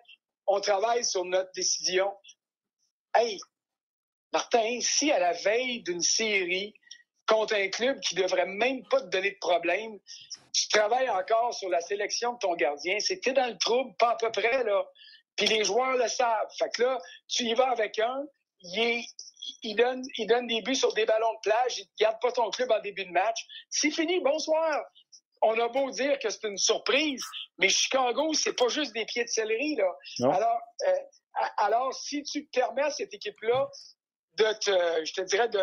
[0.50, 2.12] on travaille sur notre décision.
[3.16, 3.40] Hey,
[4.32, 6.74] Martin, si à la veille d'une série
[7.28, 10.00] contre un club qui devrait même pas te donner de problème,
[10.54, 14.12] tu travailles encore sur la sélection de ton gardien, c'est que dans le trouble, pas
[14.12, 14.86] à peu près, là.
[15.36, 16.50] Puis les joueurs le savent.
[16.58, 18.26] Fait que là, tu y vas avec un,
[18.62, 19.04] il,
[19.64, 22.32] il, donne, il donne des buts sur des ballons de plage, il ne garde pas
[22.32, 23.46] ton club en début de match.
[23.70, 24.84] C'est fini, bonsoir
[25.42, 27.24] on a beau dire que c'est une surprise,
[27.58, 29.92] mais Chicago, c'est pas juste des pieds de céleri, là.
[30.32, 30.92] Alors, euh,
[31.58, 33.70] alors, si tu permets à cette équipe-là
[34.38, 35.60] de te, je te dirais, de,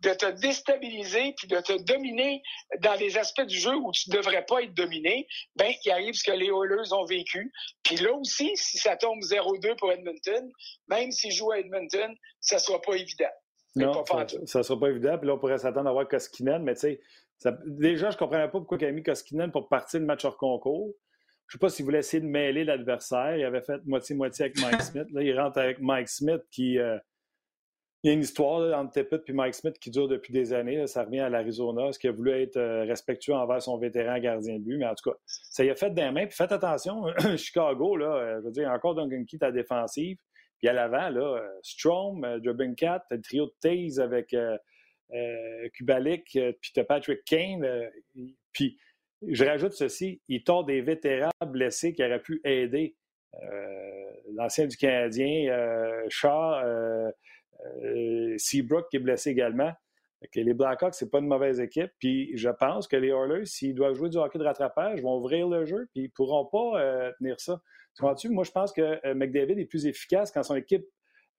[0.00, 2.42] de te déstabiliser puis de te dominer
[2.80, 6.24] dans les aspects du jeu où tu devrais pas être dominé, ben, il arrive ce
[6.24, 7.52] que les Oilers ont vécu.
[7.82, 10.50] Puis là aussi, si ça tombe 0-2 pour Edmonton,
[10.88, 13.32] même s'ils jouent à Edmonton, ça sera pas évident.
[13.76, 15.18] Non, ça, ne sera pas évident.
[15.18, 17.00] Puis là, on pourrait s'attendre à voir Koskinen, mais tu sais,
[17.66, 20.36] déjà, je ne comprenais pas pourquoi il a mis Koskinen pour partir le match hors
[20.36, 20.94] concours.
[21.46, 23.36] Je ne sais pas s'il voulait essayer de mêler l'adversaire.
[23.36, 25.06] Il avait fait moitié-moitié avec Mike Smith.
[25.12, 26.78] Là, il rentre avec Mike Smith qui.
[26.78, 26.98] Euh,
[28.02, 30.86] il y a une histoire entre Tippett et Mike Smith qui dure depuis des années.
[30.86, 31.90] ça revient à l'Arizona.
[31.90, 34.76] Ce qui a voulu être euh, respectueux envers son vétéran gardien de but?
[34.76, 36.26] Mais en tout cas, ça y a fait des mains.
[36.26, 37.04] Puis faites attention,
[37.38, 40.18] Chicago, là, euh, je veux dire, encore Duncan Keith à défensive.
[40.58, 42.26] Puis à l'avant, là, Strom,
[42.76, 44.36] Cat, le trio de Taze avec
[45.74, 47.66] Kubalik, puis Patrick Kane.
[48.52, 48.78] Puis
[49.28, 52.96] je rajoute ceci, il tord des vétérans blessés qui auraient pu aider
[54.34, 55.52] l'ancien du Canadien,
[56.08, 57.10] Shaw,
[58.38, 59.72] Seabrook qui est blessé également.
[60.34, 61.90] les Blackhawks, c'est pas une mauvaise équipe.
[61.98, 65.48] Puis je pense que les Oilers, s'ils doivent jouer du hockey de rattrapage, vont ouvrir
[65.48, 67.60] le jeu, puis ils pourront pas tenir ça.
[68.00, 68.14] Moi,
[68.44, 70.84] je pense que McDavid est plus efficace quand son équipe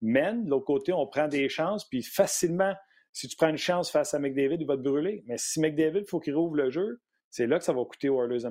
[0.02, 0.46] mène.
[0.46, 2.74] De l'autre côté, on prend des chances, puis facilement,
[3.12, 5.24] si tu prends une chance face à McDavid, il va te brûler.
[5.28, 7.02] Mais si McDavid, il faut qu'il rouvre le jeu,
[7.36, 8.48] c'est là que ça va coûter aux Oilers.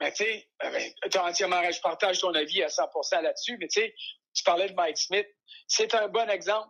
[0.00, 3.94] Mais tu sais, euh, ben, je partage ton avis à 100% là-dessus, mais tu sais,
[4.34, 5.26] tu parlais de Mike Smith.
[5.66, 6.68] C'est un bon exemple.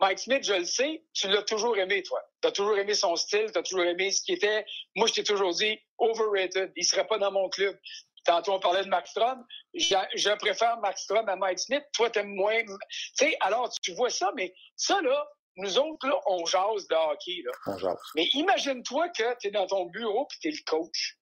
[0.00, 2.20] Mike Smith, je le sais, tu l'as toujours aimé, toi.
[2.42, 4.64] Tu as toujours aimé son style, tu as toujours aimé ce qui était.
[4.96, 6.72] Moi, je t'ai toujours dit overrated.
[6.74, 7.78] Il serait pas dans mon club.
[8.24, 9.44] Tantôt, on parlait de Max Strom.
[9.74, 11.84] Je, préfère Max Strom à Mike Smith.
[11.92, 12.60] Toi, t'aimes moins.
[12.64, 12.76] Tu
[13.14, 15.28] sais, alors, tu vois ça, mais ça, là,
[15.58, 17.52] nous autres, là, on jase de hockey, là.
[17.66, 17.96] On jase.
[18.14, 21.16] Mais imagine-toi que tu es dans ton bureau puis tu es le coach.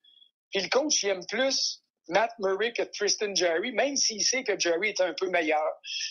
[0.53, 4.59] Puis le coach, il aime plus Matt Murray que Tristan Jerry, même s'il sait que
[4.59, 5.69] Jerry est un peu meilleur.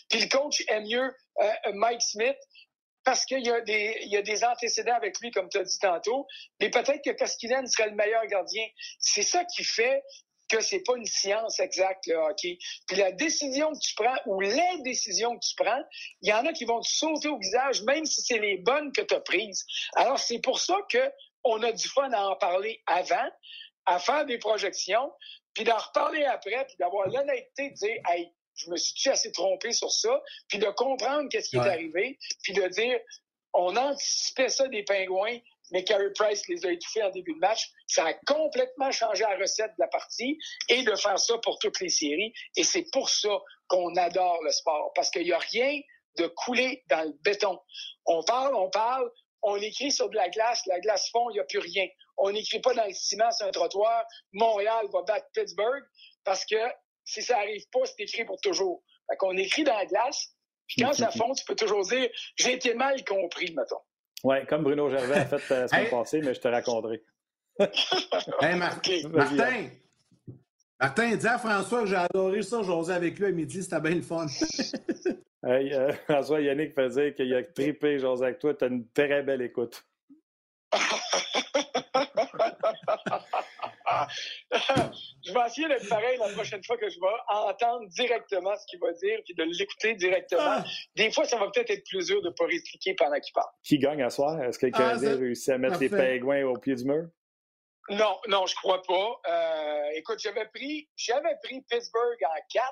[0.10, 2.38] Puis le coach aime mieux euh, Mike Smith
[3.04, 5.64] parce qu'il y, a des, il y a des antécédents avec lui, comme tu as
[5.64, 6.26] dit tantôt,
[6.60, 8.66] mais peut-être que Koskinen serait le meilleur gardien.
[8.98, 10.02] C'est ça qui fait
[10.58, 12.58] que c'est pas une science exacte, le hockey.
[12.88, 15.84] Puis la décision que tu prends ou les décisions que tu prends,
[16.22, 18.92] il y en a qui vont te sauter au visage, même si c'est les bonnes
[18.92, 19.66] que tu as prises.
[19.96, 21.12] Alors, c'est pour ça que
[21.44, 23.30] on a du fun à en parler avant,
[23.86, 25.12] à faire des projections,
[25.54, 29.72] puis d'en reparler après, puis d'avoir l'honnêteté de dire, hey, je me suis assez trompé
[29.72, 33.00] sur ça, puis de comprendre qu'est-ce qui est arrivé, puis de dire,
[33.54, 35.38] on anticipait ça des pingouins,
[35.72, 37.70] mais Carey Price les a étouffés en début de match.
[37.88, 40.38] Ça a complètement changé la recette de la partie
[40.70, 42.34] et de faire ça pour toutes les séries.
[42.56, 43.38] Et c'est pour ça
[43.68, 45.80] qu'on adore le sport, parce qu'il n'y a rien
[46.18, 47.60] de coulé dans le béton.
[48.06, 49.10] On parle, on parle,
[49.42, 51.88] on écrit sur de la glace, la glace fond, il n'y a plus rien.
[52.18, 55.84] On n'écrit pas dans le ciment sur un trottoir, Montréal va battre Pittsburgh,
[56.24, 56.56] parce que
[57.04, 58.82] si ça n'arrive pas, c'est écrit pour toujours.
[59.10, 60.30] Fait qu'on écrit dans la glace,
[60.68, 63.82] puis quand ça fond, tu peux toujours dire «j'ai été mal compris», mettons.
[64.26, 67.04] Oui, comme Bruno Gervais a fait la semaine passée, mais je te raconterai.
[67.60, 69.70] hey, Martin!
[70.80, 73.94] Martin, dis à François que j'ai adoré ça, j'osais avec lui à midi, c'était bien
[73.94, 74.26] le fun.
[75.44, 79.22] hey, euh, François Yannick faisait qu'il a trippé, José, avec toi, tu as une très
[79.22, 79.86] belle écoute.
[85.26, 88.80] je vais essayer d'être pareil la prochaine fois que je vais entendre directement ce qu'il
[88.80, 90.42] va dire puis de l'écouter directement.
[90.42, 90.64] Ah.
[90.96, 93.50] Des fois, ça va peut-être être plus dur de ne pas répliquer pendant qu'il parle.
[93.64, 94.42] Qui gagne à soir?
[94.44, 97.08] Est-ce que le ah, Canadien réussit à mettre les pingouins au pied du mur?
[97.90, 99.22] Non, non, je crois pas.
[99.28, 102.66] Euh, écoute, j'avais pris, j'avais pris Pittsburgh en 4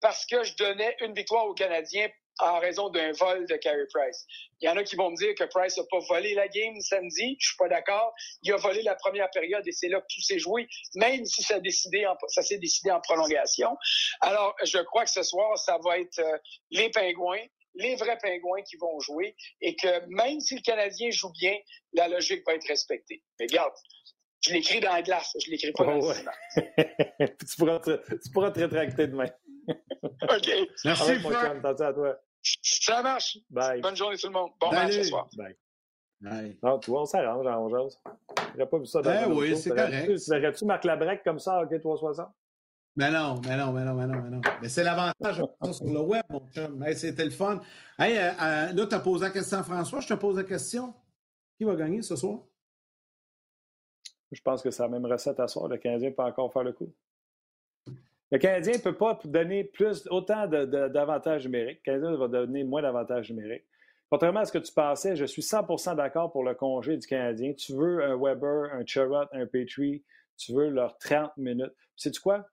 [0.00, 2.08] parce que je donnais une victoire aux Canadiens
[2.40, 4.26] en raison d'un vol de Carey Price.
[4.60, 6.78] Il y en a qui vont me dire que Price n'a pas volé la game
[6.80, 7.36] samedi.
[7.38, 8.12] Je suis pas d'accord.
[8.42, 11.42] Il a volé la première période et c'est là que tout s'est joué, même si
[11.42, 13.76] ça, décidé ça s'est décidé en prolongation.
[14.20, 16.38] Alors, je crois que ce soir, ça va être euh,
[16.70, 21.32] les Pingouins, les vrais Pingouins qui vont jouer et que même si le Canadien joue
[21.32, 21.56] bien,
[21.92, 23.22] la logique va être respectée.
[23.38, 23.72] Mais regarde,
[24.40, 28.50] je l'écris dans la glace, je l'écris pas dans le tu, pourras te, tu pourras
[28.50, 29.30] te rétracter demain.
[29.68, 30.50] OK.
[30.84, 31.64] Merci, Franck.
[31.64, 32.20] à toi.
[32.62, 33.38] Ça marche.
[33.50, 33.80] Bye.
[33.80, 34.50] Bonne journée tout le monde.
[34.60, 35.28] Bon match ce soir.
[35.36, 35.56] Bye.
[36.20, 36.58] Bye.
[36.62, 38.00] Non, tu vois, on s'arrange, on jase.
[38.54, 40.06] J'aurais pas vu ça dans ben oui, c'est correct.
[40.06, 42.28] Tu verrais-tu Marc Labrec comme ça, OK 360?
[42.96, 44.40] Mais non, mais non, mais non, mais non, mais non.
[44.60, 45.36] Mais c'est l'avantage
[45.72, 46.82] sur le web, mon chum.
[46.82, 47.60] Hey, C'était le fun.
[47.96, 50.42] Hey, euh, euh, là, tu as posé la question à François, je te pose la
[50.42, 50.92] question.
[51.56, 52.40] Qui va gagner ce soir?
[54.32, 55.68] Je pense que c'est la même recette à soir.
[55.68, 56.92] Le Canadien peut encore faire le coup.
[58.30, 61.80] Le Canadien ne peut pas donner plus, autant d'avantages numériques.
[61.86, 63.64] Le Canadien va donner moins d'avantages numériques.
[64.10, 67.52] Contrairement à ce que tu pensais, je suis 100% d'accord pour le congé du Canadien.
[67.52, 70.02] Tu veux un Weber, un Chirot, un Petrie,
[70.36, 71.72] tu veux leurs 30 minutes.
[71.96, 72.46] Sais-tu quoi?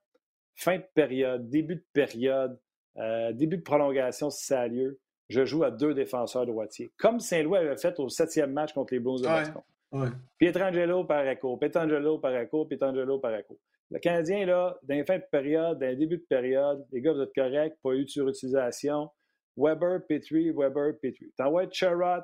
[0.54, 2.58] Fin de période, début de période,
[2.98, 4.98] euh, début de prolongation si ça a lieu,
[5.28, 6.92] je joue à deux défenseurs droitiers.
[6.98, 9.62] Comme Saint-Louis avait fait au septième match contre les Blues de Boston.
[9.92, 10.08] Ouais,
[10.38, 13.58] Pietrangelo par écho, Pietrangelo par écho, Pietrangelo par écho.
[13.90, 17.12] Le Canadien, là, dans les fins de période, dans les débuts de période, les gars,
[17.12, 19.10] vous êtes corrects, pas eu de surutilisation.
[19.56, 21.32] Weber, Petrie, Weber, Petrie.
[21.36, 22.22] T'envoies Cherot,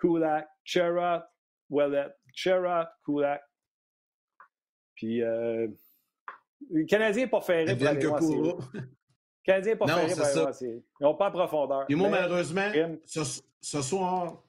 [0.00, 1.22] Kulak, Cherot,
[1.70, 3.42] Wellet, Cherot, Kulak.
[4.94, 5.68] Puis, euh,
[6.70, 8.00] le Canadien n'est pas ferré pour aller
[9.44, 11.84] Canadien n'est pas ferré pour aller voir Ils n'ont pas en profondeur.
[11.88, 12.70] Et moi, malheureusement,
[13.04, 14.42] ce soir,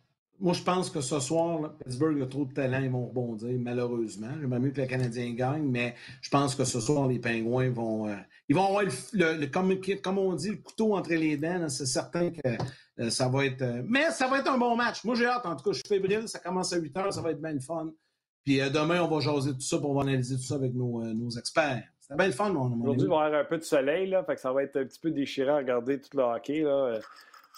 [0.43, 4.27] moi, je pense que ce soir, Pittsburgh a trop de talent, ils vont rebondir, malheureusement.
[4.41, 8.09] J'aimerais mieux que le Canadien gagne, mais je pense que ce soir, les Pingouins vont.
[8.09, 8.15] Euh,
[8.49, 11.69] ils vont avoir, le, comme, on dit, le couteau entre les dents.
[11.69, 12.41] C'est certain que
[12.99, 13.61] euh, ça va être.
[13.61, 15.05] Euh, mais ça va être un bon match.
[15.05, 15.45] Moi, j'ai hâte.
[15.45, 16.27] En tout cas, je suis fébrile.
[16.27, 17.13] Ça commence à 8 heures.
[17.13, 17.93] Ça va être bien fun.
[18.43, 21.83] Puis demain, on va jaser tout ça pour analyser tout ça avec nos, nos experts.
[22.01, 24.25] C'est bien le fun, mon, Aujourd'hui, il va y avoir un peu de soleil, là,
[24.35, 26.59] ça va être un petit peu déchirant à regarder tout le hockey.
[26.59, 26.99] Là.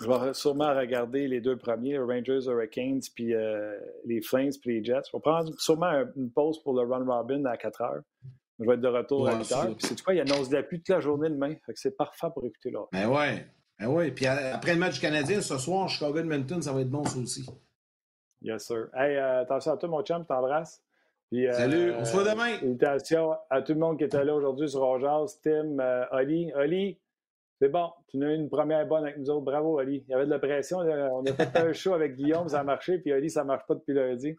[0.01, 4.79] Je vais sûrement regarder les deux premiers, les Rangers, Hurricanes, puis euh, les Flames, puis
[4.79, 5.03] les Jets.
[5.09, 8.01] Je vais prendre sûrement une pause pour le run robin à 4 heures.
[8.59, 9.75] Je vais être de retour à 8 heures.
[9.77, 11.55] Puis c'est quoi, il annonce de la pluie toute la journée demain?
[11.65, 12.85] Fait que c'est parfait pour écouter là.
[12.91, 13.45] Ben ouais.
[13.79, 14.11] Ben ouais.
[14.11, 17.45] Puis après le match canadien, ce soir, Chicago-Edmonton, ça va être bon, ça aussi.
[18.41, 18.89] Yes, sir.
[18.93, 20.81] Hey, euh, attention à toi, mon chum, t'embrasse.
[21.31, 22.57] Puis, euh, Salut, on se voit demain.
[22.61, 26.51] Invitation à tout le monde qui était là aujourd'hui sur Rogers, Tim, euh, Oli.
[26.53, 26.99] Oli,
[27.61, 29.45] c'est bon, tu as eu une première bonne avec nous autres.
[29.45, 30.03] Bravo, Oli.
[30.07, 30.79] Il y avait de la pression.
[30.79, 32.99] On a fait un show avec Guillaume, ça a marché.
[32.99, 34.35] Puis Oli, ça ne marche pas depuis lundi.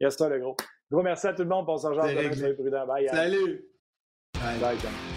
[0.00, 0.56] Yes, ça, le gros.
[0.90, 2.86] Gros merci à tout le monde pour ce genre de prudent.
[2.86, 3.08] Bye.
[3.08, 3.64] Salut.
[4.34, 5.15] Bye, Bye